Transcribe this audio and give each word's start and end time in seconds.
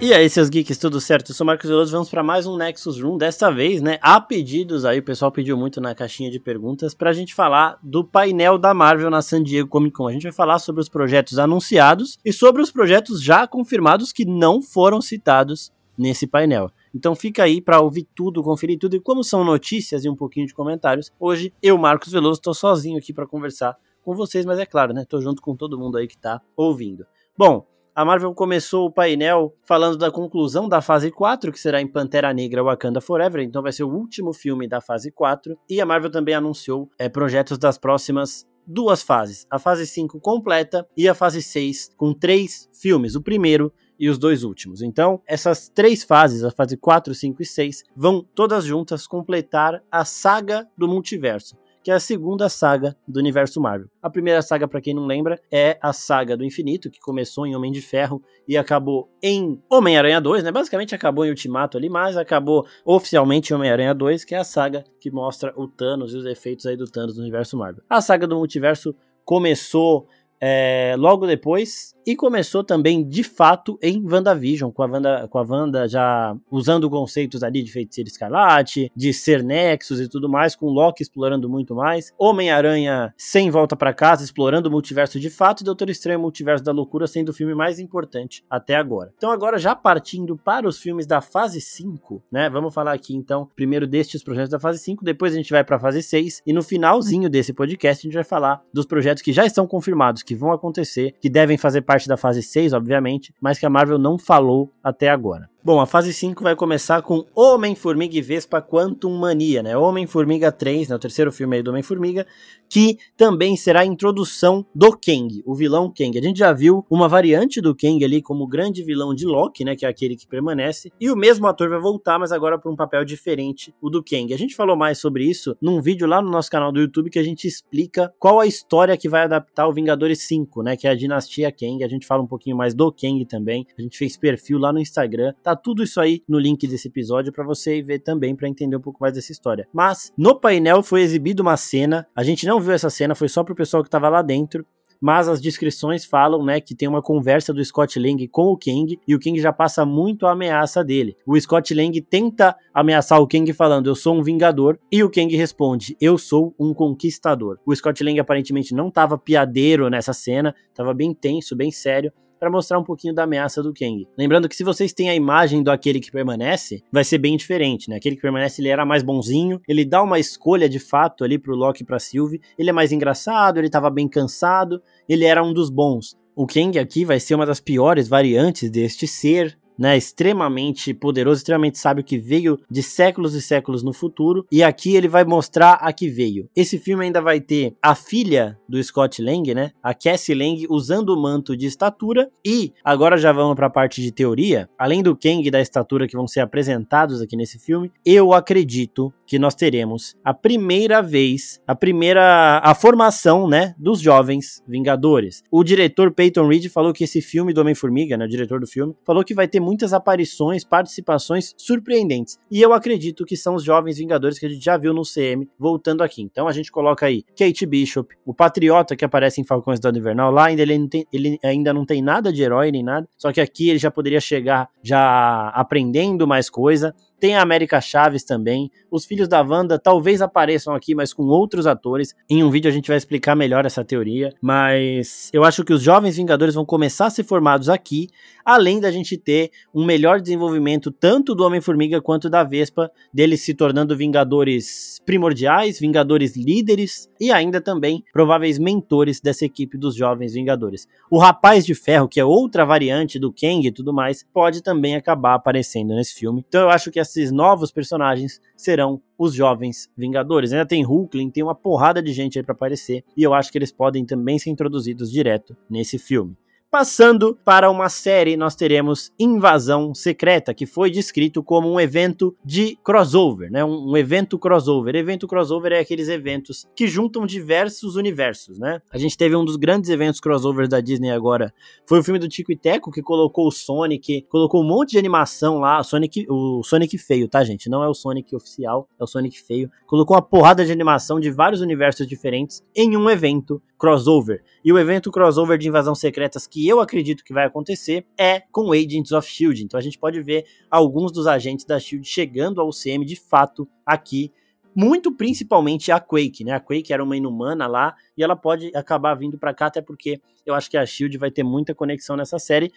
E 0.00 0.14
aí, 0.14 0.30
seus 0.30 0.48
geeks, 0.48 0.78
tudo 0.78 1.00
certo? 1.00 1.32
Eu 1.32 1.34
sou 1.34 1.44
o 1.44 1.48
Marcos 1.48 1.68
Veloso, 1.68 1.90
vamos 1.90 2.08
para 2.08 2.22
mais 2.22 2.46
um 2.46 2.56
Nexus 2.56 3.00
Room. 3.00 3.18
Desta 3.18 3.50
vez, 3.50 3.82
né, 3.82 3.98
há 4.00 4.20
pedidos 4.20 4.84
aí, 4.84 5.00
o 5.00 5.02
pessoal 5.02 5.32
pediu 5.32 5.56
muito 5.56 5.80
na 5.80 5.92
caixinha 5.92 6.30
de 6.30 6.38
perguntas 6.38 6.94
pra 6.94 7.12
gente 7.12 7.34
falar 7.34 7.80
do 7.82 8.04
painel 8.04 8.58
da 8.58 8.72
Marvel 8.72 9.10
na 9.10 9.20
San 9.20 9.42
Diego 9.42 9.68
Comic 9.68 9.96
Con. 9.96 10.06
A 10.06 10.12
gente 10.12 10.22
vai 10.22 10.30
falar 10.30 10.60
sobre 10.60 10.80
os 10.80 10.88
projetos 10.88 11.36
anunciados 11.36 12.16
e 12.24 12.32
sobre 12.32 12.62
os 12.62 12.70
projetos 12.70 13.20
já 13.20 13.44
confirmados 13.48 14.12
que 14.12 14.24
não 14.24 14.62
foram 14.62 15.00
citados 15.00 15.72
nesse 15.98 16.28
painel. 16.28 16.70
Então 16.94 17.16
fica 17.16 17.42
aí 17.42 17.60
para 17.60 17.80
ouvir 17.80 18.06
tudo, 18.14 18.40
conferir 18.40 18.78
tudo. 18.78 18.94
E 18.94 19.00
como 19.00 19.24
são 19.24 19.42
notícias 19.42 20.04
e 20.04 20.08
um 20.08 20.14
pouquinho 20.14 20.46
de 20.46 20.54
comentários, 20.54 21.10
hoje 21.18 21.52
eu, 21.60 21.76
Marcos 21.76 22.12
Veloso, 22.12 22.40
tô 22.40 22.54
sozinho 22.54 22.98
aqui 22.98 23.12
para 23.12 23.26
conversar 23.26 23.76
com 24.04 24.14
vocês, 24.14 24.46
mas 24.46 24.60
é 24.60 24.64
claro, 24.64 24.94
né? 24.94 25.04
Tô 25.04 25.20
junto 25.20 25.42
com 25.42 25.56
todo 25.56 25.76
mundo 25.76 25.98
aí 25.98 26.06
que 26.06 26.16
tá 26.16 26.40
ouvindo. 26.56 27.04
Bom, 27.36 27.66
a 27.98 28.04
Marvel 28.04 28.32
começou 28.32 28.86
o 28.86 28.92
painel 28.92 29.52
falando 29.64 29.98
da 29.98 30.08
conclusão 30.08 30.68
da 30.68 30.80
fase 30.80 31.10
4, 31.10 31.50
que 31.50 31.58
será 31.58 31.80
em 31.80 31.86
Pantera 31.88 32.32
Negra 32.32 32.62
Wakanda 32.62 33.00
Forever, 33.00 33.42
então 33.42 33.60
vai 33.60 33.72
ser 33.72 33.82
o 33.82 33.92
último 33.92 34.32
filme 34.32 34.68
da 34.68 34.80
fase 34.80 35.10
4. 35.10 35.58
E 35.68 35.80
a 35.80 35.84
Marvel 35.84 36.08
também 36.08 36.32
anunciou 36.32 36.88
é, 36.96 37.08
projetos 37.08 37.58
das 37.58 37.76
próximas 37.76 38.46
duas 38.64 39.02
fases: 39.02 39.48
a 39.50 39.58
fase 39.58 39.84
5 39.84 40.20
completa 40.20 40.86
e 40.96 41.08
a 41.08 41.14
fase 41.14 41.42
6 41.42 41.90
com 41.96 42.14
três 42.14 42.68
filmes. 42.72 43.16
O 43.16 43.20
primeiro 43.20 43.72
e 43.98 44.08
os 44.08 44.16
dois 44.16 44.44
últimos. 44.44 44.80
Então, 44.80 45.20
essas 45.26 45.68
três 45.68 46.04
fases, 46.04 46.44
a 46.44 46.52
fase 46.52 46.76
4, 46.76 47.12
5 47.12 47.42
e 47.42 47.44
6, 47.44 47.82
vão 47.96 48.24
todas 48.32 48.64
juntas 48.64 49.08
completar 49.08 49.82
a 49.90 50.04
saga 50.04 50.68
do 50.78 50.86
multiverso 50.86 51.56
que 51.82 51.90
é 51.90 51.94
a 51.94 52.00
segunda 52.00 52.48
saga 52.48 52.96
do 53.06 53.18
universo 53.18 53.60
Marvel. 53.60 53.88
A 54.02 54.10
primeira 54.10 54.42
saga, 54.42 54.66
para 54.66 54.80
quem 54.80 54.94
não 54.94 55.06
lembra, 55.06 55.40
é 55.50 55.78
a 55.80 55.92
saga 55.92 56.36
do 56.36 56.44
infinito, 56.44 56.90
que 56.90 57.00
começou 57.00 57.46
em 57.46 57.54
Homem 57.54 57.72
de 57.72 57.80
Ferro 57.80 58.22
e 58.46 58.56
acabou 58.56 59.08
em 59.22 59.62
Homem-Aranha 59.70 60.20
2, 60.20 60.44
né? 60.44 60.52
Basicamente 60.52 60.94
acabou 60.94 61.24
em 61.24 61.30
Ultimato 61.30 61.76
ali, 61.76 61.88
mas 61.88 62.16
acabou 62.16 62.66
oficialmente 62.84 63.52
em 63.52 63.56
Homem-Aranha 63.56 63.94
2, 63.94 64.24
que 64.24 64.34
é 64.34 64.38
a 64.38 64.44
saga 64.44 64.84
que 65.00 65.10
mostra 65.10 65.52
o 65.56 65.66
Thanos 65.66 66.14
e 66.14 66.16
os 66.16 66.26
efeitos 66.26 66.66
aí 66.66 66.76
do 66.76 66.86
Thanos 66.86 67.16
no 67.16 67.22
universo 67.22 67.56
Marvel. 67.56 67.82
A 67.88 68.00
saga 68.00 68.26
do 68.26 68.36
multiverso 68.36 68.94
começou 69.24 70.06
é, 70.40 70.94
logo 70.96 71.26
depois 71.26 71.94
e 72.08 72.16
começou 72.16 72.64
também 72.64 73.06
de 73.06 73.22
fato 73.22 73.78
em 73.82 74.02
WandaVision, 74.02 74.70
com 74.70 74.82
a 74.82 74.86
Wanda, 74.86 75.28
com 75.28 75.38
a 75.38 75.42
Wanda 75.42 75.86
já 75.86 76.34
usando 76.50 76.88
conceitos 76.88 77.42
ali 77.42 77.62
de 77.62 77.70
feiticeiro 77.70 78.08
escarlate, 78.08 78.90
de 78.96 79.12
ser 79.12 79.44
Nexus 79.44 80.00
e 80.00 80.08
tudo 80.08 80.26
mais, 80.26 80.56
com 80.56 80.70
Loki 80.70 81.02
explorando 81.02 81.50
muito 81.50 81.74
mais, 81.74 82.10
Homem-Aranha 82.16 83.12
sem 83.14 83.50
volta 83.50 83.76
para 83.76 83.92
casa, 83.92 84.24
explorando 84.24 84.70
o 84.70 84.72
multiverso 84.72 85.20
de 85.20 85.28
fato, 85.28 85.60
e 85.60 85.64
Doutor 85.64 85.90
Estranho 85.90 86.18
Multiverso 86.18 86.64
da 86.64 86.72
Loucura 86.72 87.06
sendo 87.06 87.28
o 87.28 87.34
filme 87.34 87.54
mais 87.54 87.78
importante 87.78 88.42
até 88.48 88.74
agora. 88.76 89.12
Então 89.18 89.30
agora 89.30 89.58
já 89.58 89.76
partindo 89.76 90.34
para 90.34 90.66
os 90.66 90.78
filmes 90.78 91.06
da 91.06 91.20
fase 91.20 91.60
5, 91.60 92.22
né? 92.32 92.48
Vamos 92.48 92.72
falar 92.72 92.94
aqui 92.94 93.14
então 93.14 93.50
primeiro 93.54 93.86
destes 93.86 94.22
projetos 94.22 94.48
da 94.48 94.58
fase 94.58 94.78
5, 94.78 95.04
depois 95.04 95.34
a 95.34 95.36
gente 95.36 95.50
vai 95.50 95.62
para 95.62 95.76
a 95.76 95.80
fase 95.80 96.02
6 96.02 96.40
e 96.46 96.54
no 96.54 96.62
finalzinho 96.62 97.28
desse 97.28 97.52
podcast 97.52 98.00
a 98.00 98.06
gente 98.08 98.14
vai 98.14 98.24
falar 98.24 98.62
dos 98.72 98.86
projetos 98.86 99.22
que 99.22 99.30
já 99.30 99.44
estão 99.44 99.66
confirmados, 99.66 100.22
que 100.22 100.34
vão 100.34 100.52
acontecer, 100.52 101.14
que 101.20 101.28
devem 101.28 101.58
fazer 101.58 101.82
parte 101.82 101.97
parte 101.98 102.08
da 102.08 102.16
fase 102.16 102.42
6, 102.42 102.72
obviamente, 102.72 103.34
mas 103.40 103.58
que 103.58 103.66
a 103.66 103.70
Marvel 103.70 103.98
não 103.98 104.18
falou 104.18 104.72
até 104.82 105.08
agora. 105.08 105.50
Bom, 105.60 105.80
a 105.80 105.86
fase 105.86 106.14
5 106.14 106.40
vai 106.40 106.54
começar 106.54 107.02
com 107.02 107.26
Homem-Formiga 107.34 108.16
e 108.16 108.22
Vespa 108.22 108.62
Quantum 108.62 109.18
Mania, 109.18 109.60
né? 109.60 109.76
Homem-Formiga 109.76 110.52
3, 110.52 110.88
né? 110.88 110.94
O 110.94 111.00
terceiro 111.00 111.32
filme 111.32 111.56
aí 111.56 111.62
do 111.64 111.70
Homem-Formiga, 111.70 112.24
que 112.70 112.96
também 113.16 113.56
será 113.56 113.80
a 113.80 113.84
introdução 113.84 114.64
do 114.72 114.92
Kang, 114.92 115.42
o 115.44 115.56
vilão 115.56 115.92
Kang. 115.92 116.16
A 116.16 116.22
gente 116.22 116.38
já 116.38 116.52
viu 116.52 116.86
uma 116.88 117.08
variante 117.08 117.60
do 117.60 117.74
Kang 117.74 118.02
ali 118.04 118.22
como 118.22 118.46
grande 118.46 118.84
vilão 118.84 119.12
de 119.12 119.26
Loki, 119.26 119.64
né? 119.64 119.74
Que 119.74 119.84
é 119.84 119.88
aquele 119.88 120.14
que 120.14 120.28
permanece. 120.28 120.92
E 121.00 121.10
o 121.10 121.16
mesmo 121.16 121.48
ator 121.48 121.68
vai 121.68 121.80
voltar, 121.80 122.20
mas 122.20 122.30
agora 122.30 122.56
para 122.56 122.70
um 122.70 122.76
papel 122.76 123.04
diferente, 123.04 123.74
o 123.82 123.90
do 123.90 124.02
Kang. 124.02 124.32
A 124.32 124.38
gente 124.38 124.54
falou 124.54 124.76
mais 124.76 124.98
sobre 124.98 125.24
isso 125.24 125.56
num 125.60 125.82
vídeo 125.82 126.06
lá 126.06 126.22
no 126.22 126.30
nosso 126.30 126.50
canal 126.52 126.70
do 126.70 126.80
YouTube 126.80 127.10
que 127.10 127.18
a 127.18 127.24
gente 127.24 127.48
explica 127.48 128.14
qual 128.20 128.38
a 128.38 128.46
história 128.46 128.96
que 128.96 129.08
vai 129.08 129.24
adaptar 129.24 129.66
o 129.66 129.72
Vingadores 129.72 130.22
5, 130.22 130.62
né? 130.62 130.76
Que 130.76 130.86
é 130.86 130.90
a 130.90 130.94
dinastia 130.94 131.50
Kang. 131.50 131.82
A 131.82 131.88
gente 131.88 132.06
fala 132.06 132.22
um 132.22 132.28
pouquinho 132.28 132.56
mais 132.56 132.74
do 132.74 132.92
Kang 132.92 133.24
também. 133.26 133.66
A 133.76 133.82
gente 133.82 133.98
fez 133.98 134.16
perfil 134.16 134.58
lá 134.58 134.72
no 134.72 134.78
Instagram. 134.78 135.34
Tá 135.48 135.56
tudo 135.56 135.82
isso 135.82 135.98
aí 135.98 136.22
no 136.28 136.38
link 136.38 136.68
desse 136.68 136.88
episódio 136.88 137.32
para 137.32 137.42
você 137.42 137.80
ver 137.80 138.00
também 138.00 138.36
para 138.36 138.46
entender 138.46 138.76
um 138.76 138.82
pouco 138.82 138.98
mais 139.00 139.14
dessa 139.14 139.32
história. 139.32 139.66
Mas 139.72 140.12
no 140.14 140.38
painel 140.38 140.82
foi 140.82 141.00
exibida 141.00 141.40
uma 141.40 141.56
cena, 141.56 142.06
a 142.14 142.22
gente 142.22 142.46
não 142.46 142.60
viu 142.60 142.74
essa 142.74 142.90
cena, 142.90 143.14
foi 143.14 143.30
só 143.30 143.42
pro 143.42 143.54
pessoal 143.54 143.82
que 143.82 143.88
tava 143.88 144.10
lá 144.10 144.20
dentro 144.20 144.62
mas 145.00 145.28
as 145.28 145.40
descrições 145.40 146.04
falam, 146.04 146.44
né, 146.44 146.60
que 146.60 146.74
tem 146.74 146.88
uma 146.88 147.00
conversa 147.00 147.54
do 147.54 147.64
Scott 147.64 148.00
Lang 148.00 148.26
com 148.26 148.46
o 148.46 148.58
Kang 148.58 148.98
e 149.06 149.14
o 149.14 149.20
Kang 149.20 149.40
já 149.40 149.52
passa 149.52 149.86
muito 149.86 150.26
a 150.26 150.32
ameaça 150.32 150.82
dele. 150.82 151.16
O 151.24 151.40
Scott 151.40 151.72
Lang 151.72 152.00
tenta 152.02 152.56
ameaçar 152.74 153.20
o 153.20 153.28
Kang 153.28 153.50
falando: 153.52 153.86
"Eu 153.86 153.94
sou 153.94 154.16
um 154.16 154.22
vingador", 154.24 154.76
e 154.90 155.04
o 155.04 155.08
Kang 155.08 155.34
responde: 155.36 155.96
"Eu 156.00 156.18
sou 156.18 156.52
um 156.58 156.74
conquistador". 156.74 157.58
O 157.64 157.74
Scott 157.76 158.02
Lang 158.02 158.18
aparentemente 158.18 158.74
não 158.74 158.88
estava 158.88 159.16
piadeiro 159.16 159.88
nessa 159.88 160.12
cena, 160.12 160.52
estava 160.68 160.92
bem 160.92 161.14
tenso, 161.14 161.54
bem 161.54 161.70
sério 161.70 162.12
para 162.38 162.50
mostrar 162.50 162.78
um 162.78 162.84
pouquinho 162.84 163.14
da 163.14 163.24
ameaça 163.24 163.62
do 163.62 163.72
Kang. 163.72 164.06
Lembrando 164.16 164.48
que 164.48 164.56
se 164.56 164.64
vocês 164.64 164.92
têm 164.92 165.10
a 165.10 165.14
imagem 165.14 165.62
do 165.62 165.70
aquele 165.70 166.00
que 166.00 166.10
permanece, 166.10 166.82
vai 166.92 167.04
ser 167.04 167.18
bem 167.18 167.36
diferente, 167.36 167.90
né? 167.90 167.96
Aquele 167.96 168.16
que 168.16 168.22
permanece, 168.22 168.60
ele 168.60 168.68
era 168.68 168.86
mais 168.86 169.02
bonzinho, 169.02 169.60
ele 169.68 169.84
dá 169.84 170.02
uma 170.02 170.18
escolha 170.18 170.68
de 170.68 170.78
fato 170.78 171.24
ali 171.24 171.38
pro 171.38 171.56
Loki 171.56 171.82
e 171.82 171.86
pra 171.86 171.98
Sylvie, 171.98 172.40
ele 172.58 172.70
é 172.70 172.72
mais 172.72 172.92
engraçado, 172.92 173.58
ele 173.58 173.70
tava 173.70 173.90
bem 173.90 174.08
cansado, 174.08 174.80
ele 175.08 175.24
era 175.24 175.42
um 175.42 175.52
dos 175.52 175.70
bons. 175.70 176.16
O 176.40 176.46
Kang 176.46 176.78
aqui 176.78 177.04
vai 177.04 177.18
ser 177.18 177.34
uma 177.34 177.44
das 177.44 177.58
piores 177.58 178.06
variantes 178.06 178.70
deste 178.70 179.08
ser, 179.08 179.57
né, 179.78 179.96
extremamente 179.96 180.92
poderoso, 180.92 181.38
extremamente 181.38 181.78
sábio 181.78 182.04
que 182.04 182.18
veio 182.18 182.58
de 182.70 182.82
séculos 182.82 183.34
e 183.34 183.40
séculos 183.40 183.82
no 183.82 183.92
futuro 183.92 184.46
e 184.50 184.62
aqui 184.62 184.96
ele 184.96 185.08
vai 185.08 185.24
mostrar 185.24 185.74
a 185.74 185.92
que 185.92 186.08
veio. 186.08 186.48
Esse 186.56 186.78
filme 186.78 187.04
ainda 187.04 187.20
vai 187.20 187.40
ter 187.40 187.76
a 187.82 187.94
filha 187.94 188.58
do 188.68 188.82
Scott 188.82 189.22
Lang, 189.22 189.54
né, 189.54 189.70
a 189.82 189.94
Cassie 189.94 190.34
Lang 190.34 190.66
usando 190.68 191.10
o 191.10 191.20
manto 191.20 191.56
de 191.56 191.66
estatura 191.66 192.28
e 192.44 192.72
agora 192.82 193.16
já 193.16 193.32
vamos 193.32 193.54
para 193.54 193.66
a 193.66 193.70
parte 193.70 194.02
de 194.02 194.10
teoria. 194.10 194.68
Além 194.78 195.02
do 195.02 195.16
Kang 195.16 195.46
e 195.46 195.50
da 195.50 195.60
estatura 195.60 196.08
que 196.08 196.16
vão 196.16 196.26
ser 196.26 196.40
apresentados 196.40 197.22
aqui 197.22 197.36
nesse 197.36 197.58
filme, 197.58 197.92
eu 198.04 198.32
acredito 198.32 199.12
que 199.28 199.38
nós 199.38 199.54
teremos 199.54 200.16
a 200.24 200.32
primeira 200.32 201.02
vez, 201.02 201.60
a 201.66 201.74
primeira 201.74 202.60
a 202.64 202.74
formação, 202.74 203.46
né, 203.46 203.74
dos 203.78 204.00
jovens 204.00 204.62
Vingadores. 204.66 205.42
O 205.50 205.62
diretor 205.62 206.10
Peyton 206.12 206.48
Reed 206.48 206.68
falou 206.68 206.92
que 206.92 207.04
esse 207.04 207.20
filme 207.20 207.52
do 207.52 207.60
Homem-Formiga, 207.60 208.16
né, 208.16 208.24
o 208.24 208.28
diretor 208.28 208.58
do 208.58 208.66
filme, 208.66 208.94
falou 209.04 209.22
que 209.22 209.34
vai 209.34 209.46
ter 209.46 209.60
muitas 209.60 209.92
aparições, 209.92 210.64
participações 210.64 211.54
surpreendentes. 211.58 212.38
E 212.50 212.62
eu 212.62 212.72
acredito 212.72 213.26
que 213.26 213.36
são 213.36 213.54
os 213.54 213.62
jovens 213.62 213.98
Vingadores 213.98 214.38
que 214.38 214.46
a 214.46 214.48
gente 214.48 214.64
já 214.64 214.78
viu 214.78 214.94
no 214.94 215.02
CM 215.02 215.46
voltando 215.58 216.02
aqui. 216.02 216.22
Então 216.22 216.48
a 216.48 216.52
gente 216.52 216.72
coloca 216.72 217.04
aí 217.04 217.22
Kate 217.36 217.66
Bishop, 217.66 218.14
o 218.24 218.32
Patriota 218.32 218.96
que 218.96 219.04
aparece 219.04 219.40
em 219.40 219.44
Falcões 219.44 219.78
do 219.78 219.88
Invernal, 219.88 220.32
lá 220.32 220.46
ainda 220.46 220.62
ele, 220.62 220.88
tem, 220.88 221.06
ele 221.12 221.38
ainda 221.44 221.74
não 221.74 221.84
tem 221.84 222.00
nada 222.00 222.32
de 222.32 222.42
herói 222.42 222.72
nem 222.72 222.82
nada, 222.82 223.06
só 223.18 223.30
que 223.30 223.40
aqui 223.40 223.68
ele 223.68 223.78
já 223.78 223.90
poderia 223.90 224.20
chegar 224.20 224.70
já 224.82 225.48
aprendendo 225.50 226.26
mais 226.26 226.48
coisa. 226.48 226.94
Tem 227.20 227.36
a 227.36 227.42
América 227.42 227.80
Chaves 227.80 228.22
também. 228.22 228.70
Os 228.90 229.04
filhos 229.04 229.28
da 229.28 229.42
Wanda 229.42 229.78
talvez 229.78 230.22
apareçam 230.22 230.74
aqui, 230.74 230.94
mas 230.94 231.12
com 231.12 231.24
outros 231.24 231.66
atores. 231.66 232.14
Em 232.30 232.42
um 232.44 232.50
vídeo 232.50 232.70
a 232.70 232.72
gente 232.72 232.88
vai 232.88 232.96
explicar 232.96 233.34
melhor 233.34 233.66
essa 233.66 233.84
teoria. 233.84 234.32
Mas 234.40 235.28
eu 235.32 235.44
acho 235.44 235.64
que 235.64 235.72
os 235.72 235.82
jovens 235.82 236.16
Vingadores 236.16 236.54
vão 236.54 236.64
começar 236.64 237.06
a 237.06 237.10
ser 237.10 237.24
formados 237.24 237.68
aqui, 237.68 238.08
além 238.48 238.80
da 238.80 238.90
gente 238.90 239.18
ter 239.18 239.50
um 239.74 239.84
melhor 239.84 240.22
desenvolvimento 240.22 240.90
tanto 240.90 241.34
do 241.34 241.44
Homem-Formiga 241.44 242.00
quanto 242.00 242.30
da 242.30 242.42
Vespa, 242.42 242.90
deles 243.12 243.42
se 243.42 243.52
tornando 243.52 243.94
Vingadores 243.94 244.98
primordiais, 245.04 245.78
Vingadores 245.78 246.34
líderes 246.34 247.10
e 247.20 247.30
ainda 247.30 247.60
também 247.60 248.02
prováveis 248.10 248.58
mentores 248.58 249.20
dessa 249.20 249.44
equipe 249.44 249.76
dos 249.76 249.94
jovens 249.94 250.32
Vingadores. 250.32 250.88
O 251.10 251.18
Rapaz 251.18 251.66
de 251.66 251.74
Ferro, 251.74 252.08
que 252.08 252.18
é 252.18 252.24
outra 252.24 252.64
variante 252.64 253.18
do 253.18 253.30
Kang 253.30 253.66
e 253.66 253.70
tudo 253.70 253.92
mais, 253.92 254.24
pode 254.32 254.62
também 254.62 254.96
acabar 254.96 255.34
aparecendo 255.34 255.94
nesse 255.94 256.14
filme. 256.14 256.42
Então 256.48 256.62
eu 256.62 256.70
acho 256.70 256.90
que 256.90 256.98
esses 256.98 257.30
novos 257.30 257.70
personagens 257.70 258.40
serão 258.56 258.98
os 259.18 259.34
jovens 259.34 259.90
Vingadores. 259.94 260.54
Ainda 260.54 260.64
tem 260.64 260.86
Hulkling, 260.86 261.28
tem 261.28 261.42
uma 261.42 261.54
porrada 261.54 262.02
de 262.02 262.14
gente 262.14 262.38
aí 262.38 262.42
para 262.42 262.54
aparecer 262.54 263.04
e 263.14 263.22
eu 263.22 263.34
acho 263.34 263.52
que 263.52 263.58
eles 263.58 263.70
podem 263.70 264.06
também 264.06 264.38
ser 264.38 264.48
introduzidos 264.48 265.12
direto 265.12 265.54
nesse 265.68 265.98
filme. 265.98 266.34
Passando 266.70 267.34
para 267.46 267.70
uma 267.70 267.88
série, 267.88 268.36
nós 268.36 268.54
teremos 268.54 269.10
Invasão 269.18 269.94
Secreta, 269.94 270.52
que 270.52 270.66
foi 270.66 270.90
descrito 270.90 271.42
como 271.42 271.66
um 271.66 271.80
evento 271.80 272.36
de 272.44 272.76
crossover, 272.84 273.50
né? 273.50 273.64
Um, 273.64 273.96
evento 273.96 274.38
crossover. 274.38 274.94
Evento 274.94 275.26
crossover 275.26 275.72
é 275.72 275.78
aqueles 275.78 276.10
eventos 276.10 276.66
que 276.76 276.86
juntam 276.86 277.24
diversos 277.24 277.96
universos, 277.96 278.58
né? 278.58 278.82
A 278.92 278.98
gente 278.98 279.16
teve 279.16 279.34
um 279.34 279.46
dos 279.46 279.56
grandes 279.56 279.88
eventos 279.88 280.20
crossovers 280.20 280.68
da 280.68 280.78
Disney 280.78 281.10
agora, 281.10 281.54
foi 281.88 282.00
o 282.00 282.04
filme 282.04 282.18
do 282.18 282.28
Tico 282.28 282.52
e 282.52 282.56
Teco, 282.56 282.90
que 282.90 283.00
colocou 283.00 283.48
o 283.48 283.50
Sonic, 283.50 284.26
colocou 284.28 284.62
um 284.62 284.66
monte 284.66 284.90
de 284.90 284.98
animação 284.98 285.60
lá, 285.60 285.82
Sonic, 285.82 286.26
o 286.28 286.62
Sonic 286.62 286.98
feio, 286.98 287.28
tá, 287.28 287.42
gente? 287.44 287.70
Não 287.70 287.82
é 287.82 287.88
o 287.88 287.94
Sonic 287.94 288.36
oficial, 288.36 288.86
é 289.00 289.04
o 289.04 289.06
Sonic 289.06 289.40
feio. 289.40 289.70
Colocou 289.86 290.14
uma 290.14 290.22
porrada 290.22 290.66
de 290.66 290.70
animação 290.70 291.18
de 291.18 291.30
vários 291.30 291.62
universos 291.62 292.06
diferentes 292.06 292.62
em 292.76 292.94
um 292.94 293.08
evento 293.08 293.62
crossover. 293.78 294.42
E 294.64 294.72
o 294.72 294.78
evento 294.78 295.10
crossover 295.10 295.56
de 295.56 295.68
Invasão 295.68 295.94
Secretas 295.94 296.46
que 296.46 296.57
que 296.58 296.66
eu 296.66 296.80
acredito 296.80 297.22
que 297.22 297.32
vai 297.32 297.46
acontecer 297.46 298.04
é 298.18 298.40
com 298.50 298.72
Agents 298.72 299.12
of 299.12 299.30
Shield. 299.30 299.62
Então 299.62 299.78
a 299.78 299.80
gente 299.80 299.96
pode 299.96 300.20
ver 300.20 300.44
alguns 300.68 301.12
dos 301.12 301.28
agentes 301.28 301.64
da 301.64 301.78
Shield 301.78 302.04
chegando 302.04 302.60
ao 302.60 302.70
CM 302.70 303.04
de 303.04 303.14
fato 303.14 303.68
aqui 303.86 304.32
muito 304.74 305.12
principalmente 305.12 305.92
a 305.92 306.00
Quake, 306.00 306.42
né? 306.42 306.52
A 306.52 306.60
Quake 306.60 306.92
era 306.92 307.02
uma 307.02 307.16
inumana 307.16 307.68
lá 307.68 307.94
e 308.16 308.24
ela 308.24 308.34
pode 308.34 308.76
acabar 308.76 309.14
vindo 309.14 309.38
para 309.38 309.54
cá 309.54 309.66
até 309.66 309.80
porque 309.80 310.20
eu 310.44 310.52
acho 310.52 310.68
que 310.68 310.76
a 310.76 310.84
Shield 310.84 311.16
vai 311.16 311.30
ter 311.30 311.44
muita 311.44 311.76
conexão 311.76 312.16
nessa 312.16 312.40
série. 312.40 312.72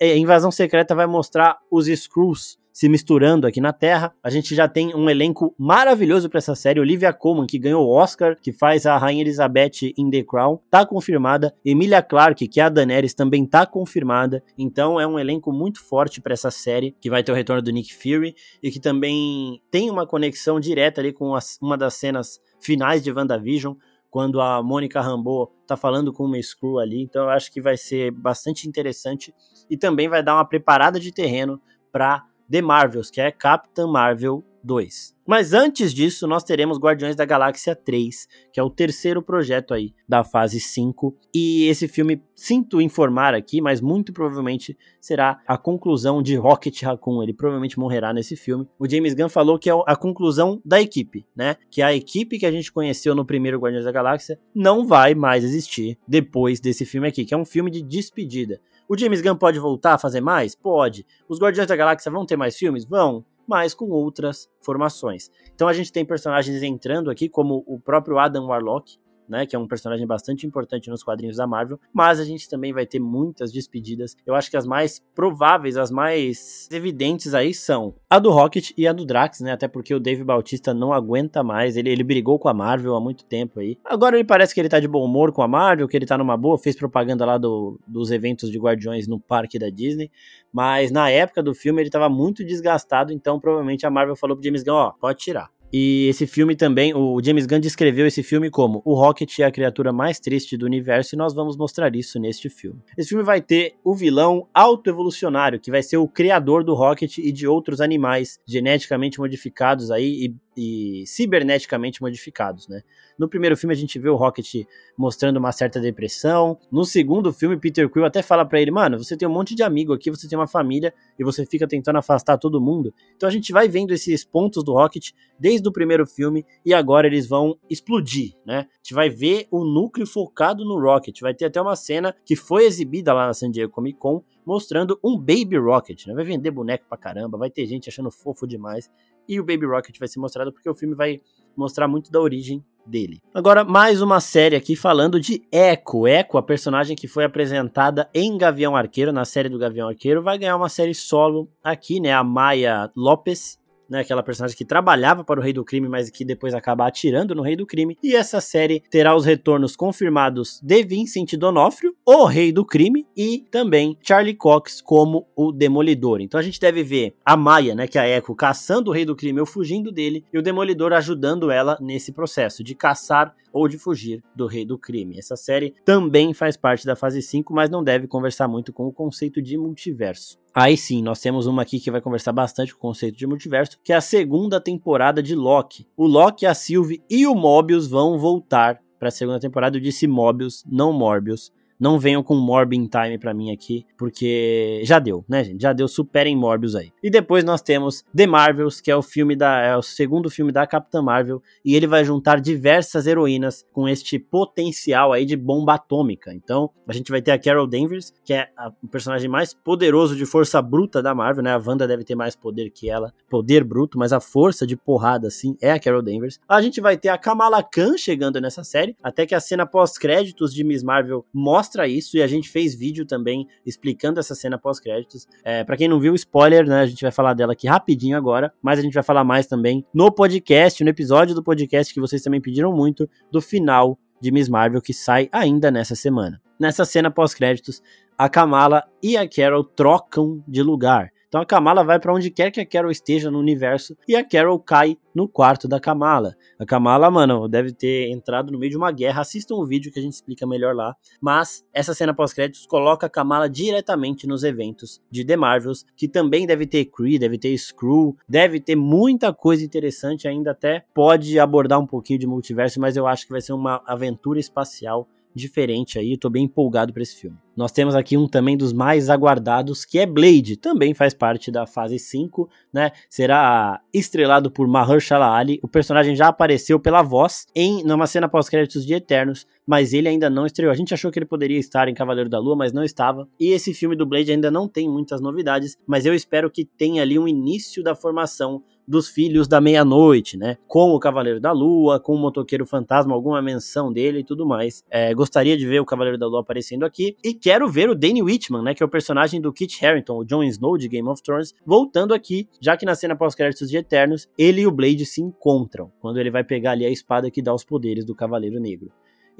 É, 0.00 0.16
Invasão 0.16 0.50
Secreta 0.50 0.92
vai 0.92 1.06
mostrar 1.06 1.58
os 1.70 1.86
Skrulls 1.86 2.58
se 2.72 2.88
misturando 2.88 3.46
aqui 3.46 3.60
na 3.60 3.72
Terra. 3.72 4.14
A 4.22 4.30
gente 4.30 4.54
já 4.54 4.68
tem 4.68 4.94
um 4.94 5.08
elenco 5.08 5.54
maravilhoso 5.58 6.28
para 6.28 6.38
essa 6.38 6.54
série. 6.54 6.80
Olivia 6.80 7.12
Colman, 7.12 7.46
que 7.46 7.58
ganhou 7.58 7.86
o 7.86 7.90
Oscar, 7.90 8.36
que 8.40 8.52
faz 8.52 8.86
a 8.86 8.96
Rainha 8.96 9.22
Elizabeth 9.22 9.92
em 9.96 10.10
The 10.10 10.22
Crown, 10.22 10.58
tá 10.70 10.84
confirmada. 10.86 11.54
Emilia 11.64 12.02
Clarke, 12.02 12.48
que 12.48 12.60
é 12.60 12.64
a 12.64 12.68
Daenerys, 12.68 13.14
também 13.14 13.44
tá 13.46 13.66
confirmada. 13.66 14.42
Então 14.56 15.00
é 15.00 15.06
um 15.06 15.18
elenco 15.18 15.52
muito 15.52 15.82
forte 15.82 16.20
para 16.20 16.32
essa 16.32 16.50
série, 16.50 16.96
que 17.00 17.10
vai 17.10 17.22
ter 17.22 17.32
o 17.32 17.34
retorno 17.34 17.62
do 17.62 17.70
Nick 17.70 17.94
Fury 17.94 18.34
e 18.62 18.70
que 18.70 18.80
também 18.80 19.60
tem 19.70 19.90
uma 19.90 20.06
conexão 20.06 20.60
direta 20.60 21.00
ali 21.00 21.12
com 21.12 21.36
uma 21.60 21.76
das 21.76 21.94
cenas 21.94 22.40
finais 22.60 23.02
de 23.02 23.10
WandaVision 23.10 23.74
quando 24.10 24.40
a 24.40 24.60
Mônica 24.62 25.00
Rambeau 25.00 25.54
tá 25.66 25.76
falando 25.76 26.12
com 26.12 26.24
uma 26.24 26.42
Screw 26.42 26.80
ali, 26.80 27.00
então 27.00 27.24
eu 27.24 27.30
acho 27.30 27.50
que 27.52 27.60
vai 27.60 27.76
ser 27.76 28.10
bastante 28.10 28.68
interessante 28.68 29.32
e 29.70 29.76
também 29.76 30.08
vai 30.08 30.22
dar 30.22 30.34
uma 30.34 30.44
preparada 30.44 30.98
de 30.98 31.12
terreno 31.12 31.60
para 31.92 32.24
The 32.50 32.62
Marvels, 32.62 33.10
que 33.10 33.20
é 33.20 33.30
Captain 33.30 33.86
Marvel 33.86 34.44
2. 34.62 35.14
Mas 35.26 35.52
antes 35.52 35.94
disso, 35.94 36.26
nós 36.26 36.42
teremos 36.42 36.76
Guardiões 36.76 37.14
da 37.14 37.24
Galáxia 37.24 37.76
3, 37.76 38.26
que 38.52 38.58
é 38.58 38.62
o 38.62 38.68
terceiro 38.68 39.22
projeto 39.22 39.72
aí 39.72 39.94
da 40.08 40.24
fase 40.24 40.58
5. 40.58 41.16
E 41.32 41.68
esse 41.68 41.86
filme, 41.86 42.20
sinto 42.34 42.80
informar 42.80 43.32
aqui, 43.32 43.60
mas 43.60 43.80
muito 43.80 44.12
provavelmente 44.12 44.76
será 45.00 45.40
a 45.46 45.56
conclusão 45.56 46.20
de 46.20 46.34
Rocket 46.34 46.82
Raccoon. 46.82 47.22
Ele 47.22 47.32
provavelmente 47.32 47.78
morrerá 47.78 48.12
nesse 48.12 48.34
filme. 48.34 48.66
O 48.76 48.88
James 48.88 49.14
Gunn 49.14 49.28
falou 49.28 49.56
que 49.56 49.70
é 49.70 49.72
a 49.86 49.94
conclusão 49.94 50.60
da 50.64 50.80
equipe, 50.80 51.24
né? 51.34 51.56
Que 51.70 51.80
a 51.80 51.94
equipe 51.94 52.38
que 52.38 52.46
a 52.46 52.50
gente 52.50 52.72
conheceu 52.72 53.14
no 53.14 53.24
primeiro 53.24 53.60
Guardiões 53.60 53.84
da 53.84 53.92
Galáxia 53.92 54.38
não 54.52 54.84
vai 54.84 55.14
mais 55.14 55.44
existir 55.44 55.96
depois 56.08 56.58
desse 56.58 56.84
filme 56.84 57.06
aqui, 57.06 57.24
que 57.24 57.34
é 57.34 57.36
um 57.36 57.44
filme 57.44 57.70
de 57.70 57.82
despedida. 57.82 58.60
O 58.90 58.98
James 58.98 59.20
Gunn 59.20 59.36
pode 59.36 59.56
voltar 59.60 59.94
a 59.94 59.98
fazer 59.98 60.20
mais? 60.20 60.56
Pode. 60.56 61.06
Os 61.28 61.38
Guardiões 61.38 61.68
da 61.68 61.76
Galáxia 61.76 62.10
vão 62.10 62.26
ter 62.26 62.36
mais 62.36 62.56
filmes? 62.56 62.84
Vão 62.84 63.24
mas 63.46 63.72
com 63.74 63.88
outras 63.90 64.48
formações. 64.60 65.28
Então 65.52 65.66
a 65.66 65.72
gente 65.72 65.92
tem 65.92 66.04
personagens 66.04 66.62
entrando 66.62 67.10
aqui, 67.10 67.28
como 67.28 67.64
o 67.66 67.80
próprio 67.80 68.16
Adam 68.16 68.46
Warlock, 68.46 68.96
né, 69.30 69.46
que 69.46 69.54
é 69.54 69.58
um 69.58 69.66
personagem 69.66 70.06
bastante 70.06 70.46
importante 70.46 70.90
nos 70.90 71.02
quadrinhos 71.02 71.36
da 71.36 71.46
Marvel, 71.46 71.78
mas 71.92 72.18
a 72.18 72.24
gente 72.24 72.48
também 72.48 72.72
vai 72.72 72.84
ter 72.84 72.98
muitas 72.98 73.52
despedidas. 73.52 74.16
Eu 74.26 74.34
acho 74.34 74.50
que 74.50 74.56
as 74.56 74.66
mais 74.66 75.00
prováveis, 75.14 75.76
as 75.76 75.90
mais 75.90 76.68
evidentes 76.70 77.32
aí 77.32 77.54
são 77.54 77.94
a 78.10 78.18
do 78.18 78.30
Rocket 78.30 78.72
e 78.76 78.86
a 78.88 78.92
do 78.92 79.06
Drax, 79.06 79.40
né, 79.40 79.52
até 79.52 79.68
porque 79.68 79.94
o 79.94 80.00
Dave 80.00 80.24
Bautista 80.24 80.74
não 80.74 80.92
aguenta 80.92 81.42
mais, 81.42 81.76
ele, 81.76 81.90
ele 81.90 82.02
brigou 82.02 82.38
com 82.38 82.48
a 82.48 82.54
Marvel 82.54 82.96
há 82.96 83.00
muito 83.00 83.24
tempo 83.24 83.60
aí. 83.60 83.78
Agora 83.84 84.16
ele 84.16 84.24
parece 84.24 84.52
que 84.52 84.60
ele 84.60 84.68
tá 84.68 84.80
de 84.80 84.88
bom 84.88 85.04
humor 85.04 85.32
com 85.32 85.42
a 85.42 85.48
Marvel, 85.48 85.86
que 85.86 85.96
ele 85.96 86.06
tá 86.06 86.18
numa 86.18 86.36
boa, 86.36 86.58
fez 86.58 86.74
propaganda 86.74 87.24
lá 87.24 87.38
do, 87.38 87.78
dos 87.86 88.10
eventos 88.10 88.50
de 88.50 88.58
Guardiões 88.58 89.06
no 89.06 89.20
parque 89.20 89.58
da 89.58 89.70
Disney, 89.70 90.10
mas 90.52 90.90
na 90.90 91.08
época 91.08 91.42
do 91.42 91.54
filme 91.54 91.80
ele 91.80 91.90
tava 91.90 92.08
muito 92.08 92.44
desgastado, 92.44 93.12
então 93.12 93.38
provavelmente 93.38 93.86
a 93.86 93.90
Marvel 93.90 94.16
falou 94.16 94.36
pro 94.36 94.44
James 94.44 94.64
Gunn, 94.64 94.74
ó, 94.74 94.90
pode 94.90 95.20
tirar. 95.20 95.50
E 95.72 96.08
esse 96.08 96.26
filme 96.26 96.56
também, 96.56 96.92
o 96.94 97.20
James 97.22 97.46
Gunn 97.46 97.60
descreveu 97.60 98.06
esse 98.06 98.22
filme 98.22 98.50
como 98.50 98.82
o 98.84 98.94
Rocket 98.94 99.38
é 99.38 99.44
a 99.44 99.52
criatura 99.52 99.92
mais 99.92 100.18
triste 100.18 100.56
do 100.56 100.66
universo 100.66 101.14
e 101.14 101.18
nós 101.18 101.32
vamos 101.32 101.56
mostrar 101.56 101.94
isso 101.94 102.18
neste 102.18 102.48
filme. 102.48 102.80
Esse 102.98 103.10
filme 103.10 103.22
vai 103.22 103.40
ter 103.40 103.74
o 103.84 103.94
vilão 103.94 104.48
autoevolucionário, 104.52 105.60
que 105.60 105.70
vai 105.70 105.82
ser 105.82 105.96
o 105.96 106.08
criador 106.08 106.64
do 106.64 106.74
Rocket 106.74 107.18
e 107.18 107.30
de 107.30 107.46
outros 107.46 107.80
animais 107.80 108.40
geneticamente 108.46 109.20
modificados 109.20 109.90
aí 109.90 110.26
e, 110.26 110.34
e 110.56 111.04
ciberneticamente 111.06 112.02
modificados, 112.02 112.68
né? 112.68 112.82
No 113.18 113.28
primeiro 113.28 113.56
filme 113.56 113.74
a 113.74 113.76
gente 113.76 113.98
vê 113.98 114.08
o 114.08 114.16
Rocket 114.16 114.66
mostrando 114.96 115.36
uma 115.36 115.52
certa 115.52 115.80
depressão. 115.80 116.58
No 116.70 116.84
segundo 116.84 117.32
filme, 117.32 117.56
Peter 117.56 117.88
Quill 117.88 118.04
até 118.04 118.22
fala 118.22 118.44
para 118.44 118.60
ele, 118.60 118.70
mano, 118.70 118.98
você 118.98 119.16
tem 119.16 119.28
um 119.28 119.32
monte 119.32 119.54
de 119.54 119.62
amigo 119.62 119.92
aqui, 119.92 120.10
você 120.10 120.28
tem 120.28 120.38
uma 120.38 120.46
família 120.46 120.92
e 121.18 121.24
você 121.24 121.44
fica 121.46 121.66
tentando 121.68 121.98
afastar 121.98 122.38
todo 122.38 122.60
mundo. 122.60 122.92
Então 123.16 123.28
a 123.28 123.32
gente 123.32 123.52
vai 123.52 123.68
vendo 123.68 123.92
esses 123.92 124.24
pontos 124.24 124.64
do 124.64 124.72
Rocket 124.72 125.10
desde 125.38 125.68
o 125.68 125.72
primeiro 125.72 126.06
filme 126.06 126.44
e 126.64 126.74
agora 126.74 127.06
eles 127.06 127.28
vão 127.28 127.58
explodir, 127.68 128.34
né? 128.44 128.66
A 128.70 128.76
gente 128.82 128.94
vai 128.94 129.08
ver 129.08 129.46
o 129.50 129.64
núcleo 129.64 130.06
focado 130.06 130.64
no 130.64 130.80
Rocket. 130.80 131.20
Vai 131.20 131.34
ter 131.34 131.44
até 131.44 131.60
uma 131.60 131.76
cena 131.76 132.14
que 132.24 132.34
foi 132.34 132.64
exibida 132.64 133.12
lá 133.12 133.26
na 133.26 133.34
San 133.34 133.50
Diego 133.50 133.72
Comic 133.72 133.98
Con 133.98 134.22
mostrando 134.44 134.98
um 135.04 135.16
Baby 135.16 135.58
Rocket, 135.58 136.06
né? 136.06 136.14
Vai 136.14 136.24
vender 136.24 136.50
boneco 136.50 136.86
pra 136.88 136.98
caramba, 136.98 137.38
vai 137.38 137.50
ter 137.50 137.66
gente 137.66 137.88
achando 137.88 138.10
fofo 138.10 138.46
demais. 138.46 138.90
E 139.30 139.38
o 139.38 139.44
Baby 139.44 139.64
Rocket 139.64 139.96
vai 139.96 140.08
ser 140.08 140.18
mostrado 140.18 140.52
porque 140.52 140.68
o 140.68 140.74
filme 140.74 140.92
vai 140.92 141.20
mostrar 141.56 141.86
muito 141.86 142.10
da 142.10 142.20
origem 142.20 142.64
dele. 142.84 143.22
Agora, 143.32 143.62
mais 143.62 144.02
uma 144.02 144.18
série 144.18 144.56
aqui 144.56 144.74
falando 144.74 145.20
de 145.20 145.40
Echo. 145.52 146.08
Echo, 146.08 146.36
a 146.36 146.42
personagem 146.42 146.96
que 146.96 147.06
foi 147.06 147.22
apresentada 147.22 148.10
em 148.12 148.36
Gavião 148.36 148.74
Arqueiro, 148.74 149.12
na 149.12 149.24
série 149.24 149.48
do 149.48 149.56
Gavião 149.56 149.88
Arqueiro, 149.88 150.20
vai 150.20 150.36
ganhar 150.36 150.56
uma 150.56 150.68
série 150.68 150.96
solo 150.96 151.48
aqui, 151.62 152.00
né? 152.00 152.12
A 152.12 152.24
Maya 152.24 152.90
Lopes 152.96 153.56
né, 153.90 154.00
aquela 154.00 154.22
personagem 154.22 154.56
que 154.56 154.64
trabalhava 154.64 155.24
para 155.24 155.40
o 155.40 155.42
Rei 155.42 155.52
do 155.52 155.64
Crime, 155.64 155.88
mas 155.88 156.08
que 156.08 156.24
depois 156.24 156.54
acaba 156.54 156.86
atirando 156.86 157.34
no 157.34 157.42
Rei 157.42 157.56
do 157.56 157.66
Crime. 157.66 157.98
E 158.02 158.14
essa 158.14 158.40
série 158.40 158.82
terá 158.90 159.14
os 159.14 159.24
retornos 159.24 159.74
confirmados 159.74 160.60
de 160.62 160.82
Vincent 160.84 161.34
Donofrio, 161.34 161.94
o 162.06 162.24
Rei 162.24 162.52
do 162.52 162.64
Crime, 162.64 163.06
e 163.16 163.44
também 163.50 163.98
Charlie 164.00 164.34
Cox 164.34 164.80
como 164.80 165.26
o 165.34 165.50
Demolidor. 165.50 166.20
Então 166.20 166.38
a 166.38 166.42
gente 166.42 166.60
deve 166.60 166.82
ver 166.82 167.16
a 167.24 167.36
Maia, 167.36 167.74
né, 167.74 167.88
que 167.88 167.98
é 167.98 168.02
a 168.02 168.08
Echo, 168.08 168.34
caçando 168.34 168.90
o 168.90 168.94
Rei 168.94 169.04
do 169.04 169.16
Crime 169.16 169.40
ou 169.40 169.46
fugindo 169.46 169.90
dele, 169.90 170.24
e 170.32 170.38
o 170.38 170.42
Demolidor 170.42 170.92
ajudando 170.92 171.50
ela 171.50 171.76
nesse 171.80 172.12
processo 172.12 172.62
de 172.62 172.74
caçar 172.74 173.34
ou 173.52 173.68
de 173.68 173.78
fugir 173.78 174.22
do 174.34 174.46
Rei 174.46 174.64
do 174.64 174.78
Crime. 174.78 175.18
Essa 175.18 175.36
série 175.36 175.74
também 175.84 176.32
faz 176.32 176.56
parte 176.56 176.86
da 176.86 176.96
fase 176.96 177.20
5, 177.20 177.52
mas 177.52 177.68
não 177.68 177.82
deve 177.82 178.06
conversar 178.06 178.48
muito 178.48 178.72
com 178.72 178.86
o 178.86 178.92
conceito 178.92 179.42
de 179.42 179.56
multiverso. 179.56 180.38
Aí 180.54 180.76
sim, 180.76 181.02
nós 181.02 181.20
temos 181.20 181.46
uma 181.46 181.62
aqui 181.62 181.78
que 181.78 181.90
vai 181.90 182.00
conversar 182.00 182.32
bastante 182.32 182.72
com 182.72 182.78
o 182.78 182.90
conceito 182.90 183.16
de 183.16 183.26
multiverso, 183.26 183.78
que 183.84 183.92
é 183.92 183.96
a 183.96 184.00
segunda 184.00 184.60
temporada 184.60 185.22
de 185.22 185.34
Loki. 185.34 185.86
O 185.96 186.06
Loki, 186.06 186.44
a 186.44 186.54
Sylvie 186.54 187.02
e 187.08 187.26
o 187.26 187.34
Mobius 187.34 187.86
vão 187.86 188.18
voltar 188.18 188.80
para 188.98 189.08
a 189.08 189.12
segunda 189.12 189.38
temporada. 189.38 189.76
Eu 189.76 189.80
disse 189.80 190.06
Mobius, 190.06 190.64
não 190.66 190.92
Morbius. 190.92 191.52
Não 191.80 191.98
venham 191.98 192.22
com 192.22 192.36
Morbin 192.36 192.86
Time 192.86 193.18
pra 193.18 193.32
mim 193.32 193.50
aqui, 193.50 193.86
porque 193.96 194.82
já 194.84 194.98
deu, 194.98 195.24
né, 195.28 195.42
gente? 195.42 195.62
Já 195.62 195.72
deu, 195.72 195.88
superem 195.88 196.36
Morbius 196.36 196.76
aí. 196.76 196.92
E 197.02 197.10
depois 197.10 197.42
nós 197.42 197.62
temos 197.62 198.04
The 198.14 198.26
Marvels, 198.26 198.80
que 198.80 198.90
é 198.90 198.96
o 198.96 199.02
filme 199.02 199.34
da 199.34 199.60
é 199.60 199.76
o 199.76 199.82
segundo 199.82 200.28
filme 200.28 200.52
da 200.52 200.66
Capitã 200.66 201.00
Marvel, 201.00 201.42
e 201.64 201.74
ele 201.74 201.86
vai 201.86 202.04
juntar 202.04 202.40
diversas 202.40 203.06
heroínas 203.06 203.64
com 203.72 203.88
este 203.88 204.18
potencial 204.18 205.12
aí 205.12 205.24
de 205.24 205.36
bomba 205.36 205.74
atômica. 205.74 206.32
Então, 206.32 206.70
a 206.86 206.92
gente 206.92 207.10
vai 207.10 207.22
ter 207.22 207.30
a 207.30 207.38
Carol 207.38 207.66
Danvers, 207.66 208.12
que 208.24 208.34
é 208.34 208.48
a, 208.56 208.70
o 208.82 208.88
personagem 208.88 209.28
mais 209.28 209.54
poderoso 209.54 210.14
de 210.14 210.26
força 210.26 210.60
bruta 210.60 211.02
da 211.02 211.14
Marvel, 211.14 211.42
né? 211.42 211.52
A 211.52 211.62
Wanda 211.64 211.88
deve 211.88 212.04
ter 212.04 212.14
mais 212.14 212.36
poder 212.36 212.70
que 212.70 212.90
ela, 212.90 213.12
poder 213.28 213.64
bruto, 213.64 213.98
mas 213.98 214.12
a 214.12 214.20
força 214.20 214.66
de 214.66 214.76
porrada 214.76 215.28
assim 215.28 215.56
é 215.62 215.72
a 215.72 215.78
Carol 215.78 216.02
Danvers. 216.02 216.38
A 216.48 216.60
gente 216.60 216.80
vai 216.80 216.96
ter 216.96 217.08
a 217.08 217.16
Kamala 217.18 217.62
Khan 217.62 217.96
chegando 217.96 218.40
nessa 218.40 218.64
série, 218.64 218.96
até 219.02 219.24
que 219.24 219.34
a 219.34 219.40
cena 219.40 219.64
pós-créditos 219.64 220.52
de 220.52 220.64
Miss 220.64 220.82
Marvel 220.82 221.24
mostra 221.32 221.69
mostra 221.70 221.86
isso 221.86 222.16
e 222.16 222.22
a 222.22 222.26
gente 222.26 222.48
fez 222.48 222.74
vídeo 222.74 223.06
também 223.06 223.46
explicando 223.64 224.18
essa 224.18 224.34
cena 224.34 224.58
pós-créditos. 224.58 225.28
É, 225.44 225.62
para 225.62 225.76
quem 225.76 225.86
não 225.86 226.00
viu, 226.00 226.14
spoiler, 226.14 226.66
né? 226.66 226.80
A 226.80 226.86
gente 226.86 227.02
vai 227.02 227.12
falar 227.12 227.32
dela 227.32 227.52
aqui 227.52 227.68
rapidinho 227.68 228.16
agora, 228.16 228.52
mas 228.60 228.78
a 228.78 228.82
gente 228.82 228.94
vai 228.94 229.02
falar 229.02 229.22
mais 229.22 229.46
também 229.46 229.86
no 229.94 230.10
podcast, 230.10 230.82
no 230.82 230.90
episódio 230.90 231.34
do 231.34 231.44
podcast 231.44 231.94
que 231.94 232.00
vocês 232.00 232.22
também 232.22 232.40
pediram 232.40 232.72
muito, 232.72 233.08
do 233.30 233.40
final 233.40 233.96
de 234.20 234.32
Miss 234.32 234.48
Marvel 234.48 234.82
que 234.82 234.92
sai 234.92 235.28
ainda 235.30 235.70
nessa 235.70 235.94
semana. 235.94 236.40
Nessa 236.58 236.84
cena 236.84 237.10
pós-créditos, 237.10 237.80
a 238.18 238.28
Kamala 238.28 238.82
e 239.00 239.16
a 239.16 239.28
Carol 239.28 239.62
trocam 239.62 240.42
de 240.46 240.62
lugar. 240.62 241.10
Então 241.30 241.40
a 241.40 241.46
Kamala 241.46 241.84
vai 241.84 242.00
para 242.00 242.12
onde 242.12 242.28
quer 242.28 242.50
que 242.50 242.60
a 242.60 242.66
Carol 242.66 242.90
esteja 242.90 243.30
no 243.30 243.38
universo 243.38 243.96
e 244.08 244.16
a 244.16 244.24
Carol 244.24 244.58
cai 244.58 244.98
no 245.14 245.28
quarto 245.28 245.68
da 245.68 245.78
Kamala. 245.78 246.34
A 246.58 246.66
Kamala, 246.66 247.08
mano, 247.08 247.48
deve 247.48 247.72
ter 247.72 248.10
entrado 248.10 248.50
no 248.50 248.58
meio 248.58 248.70
de 248.70 248.76
uma 248.76 248.90
guerra. 248.90 249.20
Assistam 249.20 249.54
o 249.54 249.64
vídeo 249.64 249.92
que 249.92 250.00
a 250.00 250.02
gente 250.02 250.14
explica 250.14 250.44
melhor 250.44 250.74
lá. 250.74 250.92
Mas 251.20 251.64
essa 251.72 251.94
cena 251.94 252.12
pós-créditos 252.12 252.66
coloca 252.66 253.06
a 253.06 253.08
Kamala 253.08 253.48
diretamente 253.48 254.26
nos 254.26 254.42
eventos 254.42 255.00
de 255.08 255.24
The 255.24 255.36
Marvels, 255.36 255.86
que 255.96 256.08
também 256.08 256.48
deve 256.48 256.66
ter 256.66 256.86
Kree, 256.86 257.16
deve 257.16 257.38
ter 257.38 257.56
Screw, 257.56 258.16
deve 258.28 258.58
ter 258.58 258.74
muita 258.74 259.32
coisa 259.32 259.64
interessante 259.64 260.26
ainda 260.26 260.50
até 260.50 260.84
pode 260.92 261.38
abordar 261.38 261.78
um 261.78 261.86
pouquinho 261.86 262.18
de 262.18 262.26
multiverso, 262.26 262.80
mas 262.80 262.96
eu 262.96 263.06
acho 263.06 263.24
que 263.26 263.32
vai 263.32 263.40
ser 263.40 263.52
uma 263.52 263.80
aventura 263.86 264.40
espacial 264.40 265.06
diferente 265.34 265.98
aí, 265.98 266.12
eu 266.12 266.18
tô 266.18 266.28
bem 266.28 266.44
empolgado 266.44 266.92
para 266.92 267.02
esse 267.02 267.16
filme. 267.16 267.36
Nós 267.56 267.72
temos 267.72 267.94
aqui 267.94 268.16
um 268.16 268.26
também 268.26 268.56
dos 268.56 268.72
mais 268.72 269.10
aguardados, 269.10 269.84
que 269.84 269.98
é 269.98 270.06
Blade, 270.06 270.56
também 270.56 270.94
faz 270.94 271.12
parte 271.12 271.50
da 271.50 271.66
fase 271.66 271.98
5, 271.98 272.48
né? 272.72 272.90
Será 273.08 273.80
estrelado 273.92 274.50
por 274.50 274.66
Mahershala 274.66 275.30
Ali. 275.36 275.60
O 275.62 275.68
personagem 275.68 276.16
já 276.16 276.28
apareceu 276.28 276.80
pela 276.80 277.02
voz 277.02 277.46
em 277.54 277.84
numa 277.84 278.06
cena 278.06 278.28
pós-créditos 278.28 278.86
de 278.86 278.94
Eternos, 278.94 279.46
mas 279.70 279.92
ele 279.92 280.08
ainda 280.08 280.28
não 280.28 280.46
estreou. 280.46 280.72
A 280.72 280.74
gente 280.74 280.92
achou 280.92 281.12
que 281.12 281.18
ele 281.20 281.26
poderia 281.26 281.56
estar 281.56 281.86
em 281.86 281.94
Cavaleiro 281.94 282.28
da 282.28 282.40
Lua, 282.40 282.56
mas 282.56 282.72
não 282.72 282.82
estava. 282.82 283.28
E 283.38 283.52
esse 283.52 283.72
filme 283.72 283.94
do 283.94 284.04
Blade 284.04 284.32
ainda 284.32 284.50
não 284.50 284.66
tem 284.66 284.88
muitas 284.88 285.20
novidades, 285.20 285.78
mas 285.86 286.04
eu 286.04 286.12
espero 286.12 286.50
que 286.50 286.64
tenha 286.64 287.02
ali 287.02 287.16
um 287.16 287.28
início 287.28 287.80
da 287.80 287.94
formação 287.94 288.64
dos 288.88 289.08
Filhos 289.08 289.46
da 289.46 289.60
Meia-Noite, 289.60 290.36
né? 290.36 290.56
Com 290.66 290.90
o 290.90 290.98
Cavaleiro 290.98 291.38
da 291.38 291.52
Lua, 291.52 292.00
com 292.00 292.16
o 292.16 292.18
Motoqueiro 292.18 292.66
Fantasma, 292.66 293.14
alguma 293.14 293.40
menção 293.40 293.92
dele 293.92 294.18
e 294.18 294.24
tudo 294.24 294.44
mais. 294.44 294.82
É, 294.90 295.14
gostaria 295.14 295.56
de 295.56 295.64
ver 295.64 295.78
o 295.78 295.84
Cavaleiro 295.84 296.18
da 296.18 296.26
Lua 296.26 296.40
aparecendo 296.40 296.84
aqui. 296.84 297.16
E 297.22 297.32
quero 297.32 297.68
ver 297.68 297.88
o 297.88 297.94
Danny 297.94 298.20
Whitman, 298.20 298.64
né? 298.64 298.74
Que 298.74 298.82
é 298.82 298.86
o 298.86 298.90
personagem 298.90 299.40
do 299.40 299.52
Kit 299.52 299.86
Harington, 299.86 300.18
o 300.18 300.24
Jon 300.24 300.42
Snow 300.42 300.76
de 300.76 300.88
Game 300.88 301.08
of 301.08 301.22
Thrones, 301.22 301.54
voltando 301.64 302.12
aqui, 302.12 302.48
já 302.60 302.76
que 302.76 302.84
na 302.84 302.96
cena 302.96 303.14
pós-créditos 303.14 303.70
de 303.70 303.76
Eternos, 303.76 304.28
ele 304.36 304.62
e 304.62 304.66
o 304.66 304.72
Blade 304.72 305.06
se 305.06 305.22
encontram, 305.22 305.92
quando 306.00 306.18
ele 306.18 306.32
vai 306.32 306.42
pegar 306.42 306.72
ali 306.72 306.84
a 306.84 306.90
espada 306.90 307.30
que 307.30 307.40
dá 307.40 307.54
os 307.54 307.62
poderes 307.62 308.04
do 308.04 308.16
Cavaleiro 308.16 308.58
Negro. 308.58 308.90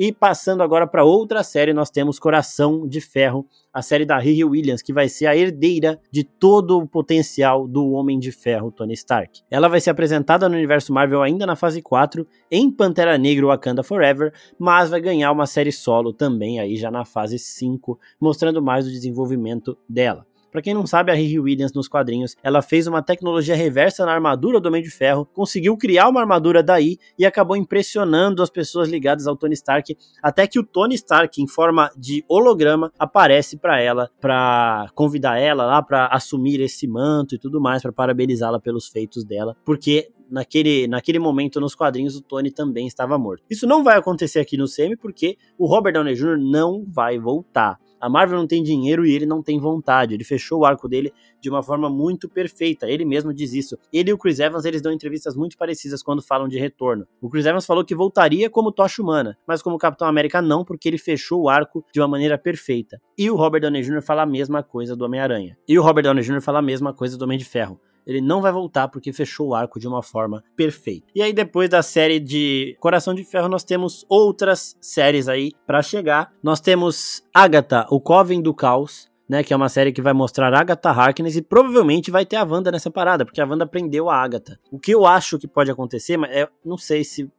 E 0.02 0.10
passando 0.12 0.62
agora 0.62 0.86
para 0.86 1.04
outra 1.04 1.42
série, 1.42 1.74
nós 1.74 1.90
temos 1.90 2.18
Coração 2.18 2.88
de 2.88 3.02
Ferro, 3.02 3.46
a 3.70 3.82
série 3.82 4.06
da 4.06 4.18
Riri 4.18 4.42
Williams, 4.42 4.80
que 4.80 4.94
vai 4.94 5.10
ser 5.10 5.26
a 5.26 5.36
herdeira 5.36 6.00
de 6.10 6.24
todo 6.24 6.78
o 6.78 6.88
potencial 6.88 7.68
do 7.68 7.90
Homem 7.90 8.18
de 8.18 8.32
Ferro, 8.32 8.72
Tony 8.72 8.94
Stark. 8.94 9.42
Ela 9.50 9.68
vai 9.68 9.78
ser 9.78 9.90
apresentada 9.90 10.48
no 10.48 10.56
universo 10.56 10.90
Marvel 10.90 11.20
ainda 11.20 11.44
na 11.44 11.54
fase 11.54 11.82
4, 11.82 12.26
em 12.50 12.70
Pantera 12.70 13.18
Negra 13.18 13.48
Wakanda 13.48 13.82
Forever, 13.82 14.32
mas 14.58 14.88
vai 14.88 15.02
ganhar 15.02 15.30
uma 15.32 15.44
série 15.44 15.70
solo 15.70 16.14
também 16.14 16.58
aí 16.58 16.76
já 16.76 16.90
na 16.90 17.04
fase 17.04 17.38
5, 17.38 18.00
mostrando 18.18 18.62
mais 18.62 18.86
o 18.86 18.90
desenvolvimento 18.90 19.76
dela. 19.86 20.26
Para 20.50 20.62
quem 20.62 20.74
não 20.74 20.86
sabe, 20.86 21.12
a 21.12 21.14
Riri 21.14 21.38
Williams 21.38 21.72
nos 21.72 21.88
quadrinhos, 21.88 22.36
ela 22.42 22.60
fez 22.60 22.86
uma 22.86 23.02
tecnologia 23.02 23.54
reversa 23.54 24.04
na 24.04 24.12
armadura 24.12 24.60
do 24.60 24.66
Homem 24.66 24.82
de 24.82 24.90
Ferro, 24.90 25.26
conseguiu 25.32 25.76
criar 25.76 26.08
uma 26.08 26.20
armadura 26.20 26.62
daí 26.62 26.98
e 27.18 27.24
acabou 27.24 27.56
impressionando 27.56 28.42
as 28.42 28.50
pessoas 28.50 28.88
ligadas 28.88 29.26
ao 29.26 29.36
Tony 29.36 29.54
Stark, 29.54 29.96
até 30.22 30.46
que 30.46 30.58
o 30.58 30.64
Tony 30.64 30.94
Stark, 30.94 31.40
em 31.40 31.46
forma 31.46 31.90
de 31.96 32.24
holograma, 32.28 32.92
aparece 32.98 33.56
para 33.56 33.80
ela, 33.80 34.10
para 34.20 34.88
convidar 34.94 35.38
ela 35.38 35.64
lá 35.64 35.82
para 35.82 36.06
assumir 36.06 36.60
esse 36.60 36.86
manto 36.86 37.34
e 37.34 37.38
tudo 37.38 37.60
mais, 37.60 37.82
para 37.82 37.92
parabenizá-la 37.92 38.60
pelos 38.60 38.88
feitos 38.88 39.24
dela, 39.24 39.56
porque 39.64 40.10
naquele, 40.30 40.86
naquele 40.86 41.18
momento 41.18 41.60
nos 41.60 41.74
quadrinhos 41.74 42.16
o 42.16 42.22
Tony 42.22 42.50
também 42.50 42.86
estava 42.86 43.18
morto. 43.18 43.44
Isso 43.50 43.66
não 43.66 43.82
vai 43.82 43.98
acontecer 43.98 44.38
aqui 44.38 44.56
no 44.56 44.66
semi 44.66 44.96
porque 44.96 45.36
o 45.58 45.66
Robert 45.66 45.92
Downey 45.92 46.14
Jr. 46.14 46.38
não 46.38 46.84
vai 46.86 47.18
voltar. 47.18 47.78
A 48.00 48.08
Marvel 48.08 48.38
não 48.38 48.46
tem 48.46 48.62
dinheiro 48.62 49.04
e 49.04 49.12
ele 49.12 49.26
não 49.26 49.42
tem 49.42 49.58
vontade. 49.58 50.14
Ele 50.14 50.24
fechou 50.24 50.60
o 50.60 50.64
arco 50.64 50.88
dele 50.88 51.12
de 51.40 51.50
uma 51.50 51.62
forma 51.62 51.90
muito 51.90 52.28
perfeita. 52.28 52.88
Ele 52.88 53.04
mesmo 53.04 53.32
diz 53.32 53.52
isso. 53.52 53.78
Ele 53.92 54.10
e 54.10 54.12
o 54.12 54.18
Chris 54.18 54.38
Evans, 54.38 54.64
eles 54.64 54.80
dão 54.80 54.92
entrevistas 54.92 55.36
muito 55.36 55.56
parecidas 55.56 56.02
quando 56.02 56.22
falam 56.22 56.48
de 56.48 56.58
retorno. 56.58 57.06
O 57.20 57.28
Chris 57.28 57.46
Evans 57.46 57.66
falou 57.66 57.84
que 57.84 57.94
voltaria 57.94 58.48
como 58.48 58.72
Tocha 58.72 59.02
Humana, 59.02 59.36
mas 59.46 59.62
como 59.62 59.78
Capitão 59.78 60.08
América 60.08 60.40
não, 60.40 60.64
porque 60.64 60.88
ele 60.88 60.98
fechou 60.98 61.42
o 61.42 61.48
arco 61.48 61.84
de 61.92 62.00
uma 62.00 62.08
maneira 62.08 62.38
perfeita. 62.38 63.00
E 63.16 63.30
o 63.30 63.36
Robert 63.36 63.60
Downey 63.60 63.82
Jr. 63.82 64.02
fala 64.02 64.22
a 64.22 64.26
mesma 64.26 64.62
coisa 64.62 64.96
do 64.96 65.04
Homem-Aranha. 65.04 65.56
E 65.68 65.78
o 65.78 65.82
Robert 65.82 66.04
Downey 66.04 66.22
Jr. 66.22 66.40
fala 66.40 66.58
a 66.60 66.62
mesma 66.62 66.92
coisa 66.94 67.18
do 67.18 67.24
Homem 67.24 67.38
de 67.38 67.44
Ferro 67.44 67.80
ele 68.10 68.20
não 68.20 68.42
vai 68.42 68.50
voltar 68.50 68.88
porque 68.88 69.12
fechou 69.12 69.48
o 69.48 69.54
arco 69.54 69.78
de 69.78 69.86
uma 69.86 70.02
forma 70.02 70.42
perfeita. 70.56 71.06
E 71.14 71.22
aí 71.22 71.32
depois 71.32 71.70
da 71.70 71.80
série 71.80 72.18
de 72.18 72.76
Coração 72.80 73.14
de 73.14 73.22
Ferro 73.22 73.48
nós 73.48 73.62
temos 73.62 74.04
outras 74.08 74.76
séries 74.80 75.28
aí 75.28 75.52
para 75.64 75.80
chegar. 75.80 76.32
Nós 76.42 76.60
temos 76.60 77.22
Agatha, 77.32 77.86
o 77.88 78.00
Coven 78.00 78.42
do 78.42 78.52
Caos, 78.52 79.08
né, 79.28 79.44
que 79.44 79.52
é 79.52 79.56
uma 79.56 79.68
série 79.68 79.92
que 79.92 80.02
vai 80.02 80.12
mostrar 80.12 80.52
Agatha 80.52 80.90
Harkness 80.90 81.36
e 81.36 81.42
provavelmente 81.42 82.10
vai 82.10 82.26
ter 82.26 82.34
a 82.34 82.42
Wanda 82.42 82.72
nessa 82.72 82.90
parada, 82.90 83.24
porque 83.24 83.40
a 83.40 83.46
Wanda 83.46 83.64
prendeu 83.64 84.10
a 84.10 84.16
Agatha. 84.16 84.58
O 84.72 84.78
que 84.78 84.92
eu 84.92 85.06
acho 85.06 85.38
que 85.38 85.46
pode 85.46 85.70
acontecer, 85.70 86.16
mas 86.16 86.32
é, 86.32 86.48
não 86.64 86.76
sei 86.76 87.04
se 87.04 87.30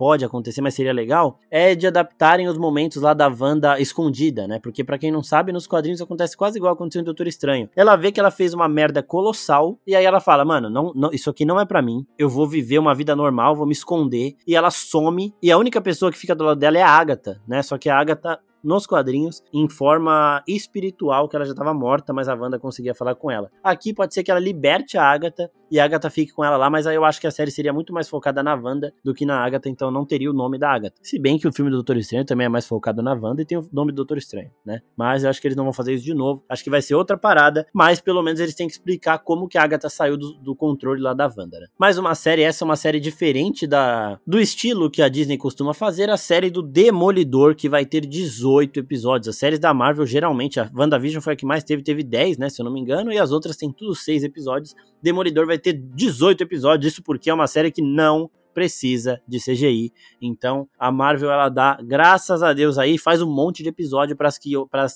pode 0.00 0.24
acontecer, 0.24 0.62
mas 0.62 0.72
seria 0.72 0.94
legal, 0.94 1.38
é 1.50 1.74
de 1.74 1.86
adaptarem 1.86 2.48
os 2.48 2.56
momentos 2.56 3.02
lá 3.02 3.12
da 3.12 3.28
Wanda 3.28 3.78
escondida, 3.78 4.48
né? 4.48 4.58
Porque 4.58 4.82
para 4.82 4.96
quem 4.96 5.12
não 5.12 5.22
sabe, 5.22 5.52
nos 5.52 5.66
quadrinhos 5.66 6.00
acontece 6.00 6.34
quase 6.34 6.56
igual 6.56 6.72
aconteceu 6.72 7.02
em 7.02 7.04
Doutor 7.04 7.26
Estranho. 7.26 7.68
Ela 7.76 7.96
vê 7.96 8.10
que 8.10 8.18
ela 8.18 8.30
fez 8.30 8.54
uma 8.54 8.66
merda 8.66 9.02
colossal 9.02 9.78
e 9.86 9.94
aí 9.94 10.06
ela 10.06 10.18
fala: 10.18 10.42
"Mano, 10.42 10.70
não, 10.70 10.90
não 10.94 11.10
isso 11.12 11.28
aqui 11.28 11.44
não 11.44 11.60
é 11.60 11.66
para 11.66 11.82
mim. 11.82 12.06
Eu 12.18 12.30
vou 12.30 12.48
viver 12.48 12.78
uma 12.78 12.94
vida 12.94 13.14
normal, 13.14 13.54
vou 13.54 13.66
me 13.66 13.74
esconder". 13.74 14.36
E 14.46 14.56
ela 14.56 14.70
some 14.70 15.34
e 15.42 15.52
a 15.52 15.58
única 15.58 15.82
pessoa 15.82 16.10
que 16.10 16.16
fica 16.16 16.34
do 16.34 16.44
lado 16.44 16.58
dela 16.58 16.78
é 16.78 16.82
a 16.82 16.88
Agatha, 16.88 17.38
né? 17.46 17.62
Só 17.62 17.76
que 17.76 17.90
a 17.90 17.98
Agatha 17.98 18.40
nos 18.64 18.86
quadrinhos 18.86 19.42
em 19.52 19.68
forma 19.68 20.42
espiritual, 20.46 21.28
que 21.28 21.36
ela 21.36 21.44
já 21.44 21.52
estava 21.52 21.74
morta, 21.74 22.12
mas 22.12 22.26
a 22.26 22.34
Wanda 22.34 22.58
conseguia 22.58 22.94
falar 22.94 23.14
com 23.14 23.30
ela. 23.30 23.50
Aqui 23.62 23.92
pode 23.92 24.14
ser 24.14 24.22
que 24.22 24.30
ela 24.30 24.40
liberte 24.40 24.96
a 24.96 25.04
Agatha 25.04 25.50
e 25.70 25.78
a 25.78 25.84
Agatha 25.84 26.10
fique 26.10 26.32
com 26.32 26.44
ela 26.44 26.56
lá, 26.56 26.68
mas 26.68 26.86
aí 26.86 26.96
eu 26.96 27.04
acho 27.04 27.20
que 27.20 27.26
a 27.26 27.30
série 27.30 27.50
seria 27.50 27.72
muito 27.72 27.92
mais 27.92 28.08
focada 28.08 28.42
na 28.42 28.54
Wanda 28.54 28.92
do 29.04 29.14
que 29.14 29.24
na 29.24 29.38
Agatha, 29.44 29.68
então 29.68 29.90
não 29.90 30.04
teria 30.04 30.30
o 30.30 30.34
nome 30.34 30.58
da 30.58 30.70
Agatha. 30.70 30.96
Se 31.02 31.18
bem 31.18 31.38
que 31.38 31.46
o 31.46 31.52
filme 31.52 31.70
do 31.70 31.76
Doutor 31.76 31.96
Estranho 31.96 32.24
também 32.24 32.46
é 32.46 32.48
mais 32.48 32.66
focado 32.66 33.02
na 33.02 33.14
Wanda 33.14 33.42
e 33.42 33.44
tem 33.44 33.58
o 33.58 33.68
nome 33.72 33.92
do 33.92 33.96
Doutor 33.96 34.18
Estranho, 34.18 34.50
né? 34.64 34.80
Mas 34.96 35.24
eu 35.24 35.30
acho 35.30 35.40
que 35.40 35.46
eles 35.46 35.56
não 35.56 35.64
vão 35.64 35.72
fazer 35.72 35.94
isso 35.94 36.04
de 36.04 36.14
novo. 36.14 36.44
Acho 36.48 36.64
que 36.64 36.70
vai 36.70 36.82
ser 36.82 36.94
outra 36.94 37.16
parada, 37.16 37.66
mas 37.72 38.00
pelo 38.00 38.22
menos 38.22 38.40
eles 38.40 38.54
têm 38.54 38.66
que 38.66 38.72
explicar 38.72 39.18
como 39.18 39.48
que 39.48 39.58
a 39.58 39.62
Agatha 39.62 39.88
saiu 39.88 40.16
do, 40.16 40.32
do 40.34 40.56
controle 40.56 41.00
lá 41.00 41.14
da 41.14 41.26
Wanda, 41.26 41.60
né? 41.60 41.66
Mais 41.78 41.98
uma 41.98 42.14
série, 42.14 42.42
essa 42.42 42.64
é 42.64 42.66
uma 42.66 42.76
série 42.76 43.00
diferente 43.00 43.66
da 43.66 44.18
do 44.26 44.40
estilo 44.40 44.90
que 44.90 45.02
a 45.02 45.08
Disney 45.08 45.36
costuma 45.36 45.74
fazer, 45.74 46.10
a 46.10 46.16
série 46.16 46.50
do 46.50 46.62
Demolidor, 46.62 47.54
que 47.54 47.68
vai 47.68 47.86
ter 47.86 48.06
18 48.06 48.80
episódios. 48.80 49.28
As 49.28 49.36
séries 49.36 49.58
da 49.58 49.72
Marvel, 49.72 50.06
geralmente, 50.06 50.58
a 50.58 50.70
WandaVision 50.74 51.22
foi 51.22 51.34
a 51.34 51.36
que 51.36 51.46
mais 51.46 51.64
teve, 51.64 51.82
teve 51.82 52.02
10, 52.02 52.38
né? 52.38 52.48
Se 52.48 52.60
eu 52.60 52.64
não 52.64 52.72
me 52.72 52.80
engano, 52.80 53.12
e 53.12 53.18
as 53.18 53.30
outras 53.32 53.56
têm 53.56 53.72
tudo 53.72 53.94
6 53.94 54.24
episódios. 54.24 54.74
Demolidor 55.02 55.46
vai 55.46 55.58
ter 55.58 55.72
18 55.72 56.42
episódios, 56.42 56.92
isso 56.92 57.02
porque 57.02 57.30
é 57.30 57.34
uma 57.34 57.46
série 57.46 57.70
que 57.70 57.82
não 57.82 58.30
precisa 58.52 59.20
de 59.26 59.38
CGI. 59.38 59.92
Então, 60.20 60.68
a 60.78 60.90
Marvel 60.90 61.30
ela 61.30 61.48
dá, 61.48 61.78
graças 61.82 62.42
a 62.42 62.52
Deus 62.52 62.78
aí, 62.78 62.98
faz 62.98 63.22
um 63.22 63.30
monte 63.30 63.62
de 63.62 63.68
episódio 63.68 64.16
para 64.16 64.28
as 64.28 64.38
que, 64.38 64.52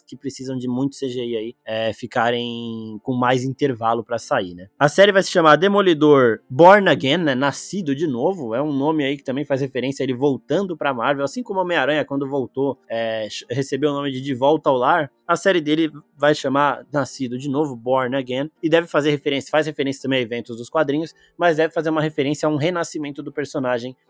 que 0.07 0.17
precisam 0.17 0.57
de 0.57 0.69
muito 0.69 0.97
CGI 0.99 1.37
aí 1.37 1.57
é, 1.65 1.93
ficarem 1.93 2.99
com 3.03 3.15
mais 3.15 3.45
intervalo 3.45 4.05
para 4.05 4.19
sair, 4.19 4.55
né? 4.55 4.69
A 4.79 4.89
série 4.89 5.13
vai 5.13 5.23
se 5.23 5.31
chamar 5.31 5.57
Demolidor 5.57 6.41
Born 6.49 6.89
Again, 6.89 7.19
né? 7.19 7.35
Nascido 7.35 7.95
de 7.95 8.07
novo. 8.07 8.55
É 8.55 8.63
um 8.63 8.73
nome 8.73 9.05
aí 9.05 9.17
que 9.17 9.25
também 9.25 9.45
faz 9.45 9.61
referência 9.61 10.03
a 10.03 10.05
ele 10.05 10.15
voltando 10.15 10.77
para 10.77 10.95
Marvel, 10.95 11.25
assim 11.25 11.43
como 11.43 11.61
Homem-Aranha 11.61 12.05
quando 12.05 12.29
voltou, 12.29 12.79
é, 12.89 13.29
recebeu 13.51 13.91
o 13.91 13.95
nome 13.95 14.11
de 14.11 14.21
De 14.21 14.35
Volta 14.35 14.71
ao 14.71 14.77
Lar. 14.77 15.11
A 15.27 15.37
série 15.37 15.61
dele 15.61 15.91
vai 16.17 16.35
chamar 16.35 16.87
Nascido 16.93 17.39
de 17.39 17.49
Novo, 17.49 17.75
Born 17.75 18.15
Again, 18.15 18.51
e 18.63 18.69
deve 18.69 18.87
fazer 18.87 19.11
referência, 19.11 19.51
faz 19.51 19.67
referência 19.67 20.03
também 20.03 20.19
a 20.19 20.23
eventos 20.23 20.57
dos 20.57 20.69
quadrinhos, 20.69 21.15
mas 21.37 21.57
deve 21.57 21.73
fazer 21.73 21.89
uma 21.89 22.03
referência 22.03 22.47
a 22.47 22.51
um 22.51 22.57
renascimento 22.57 23.23
do 23.23 23.33
personagem 23.33 23.44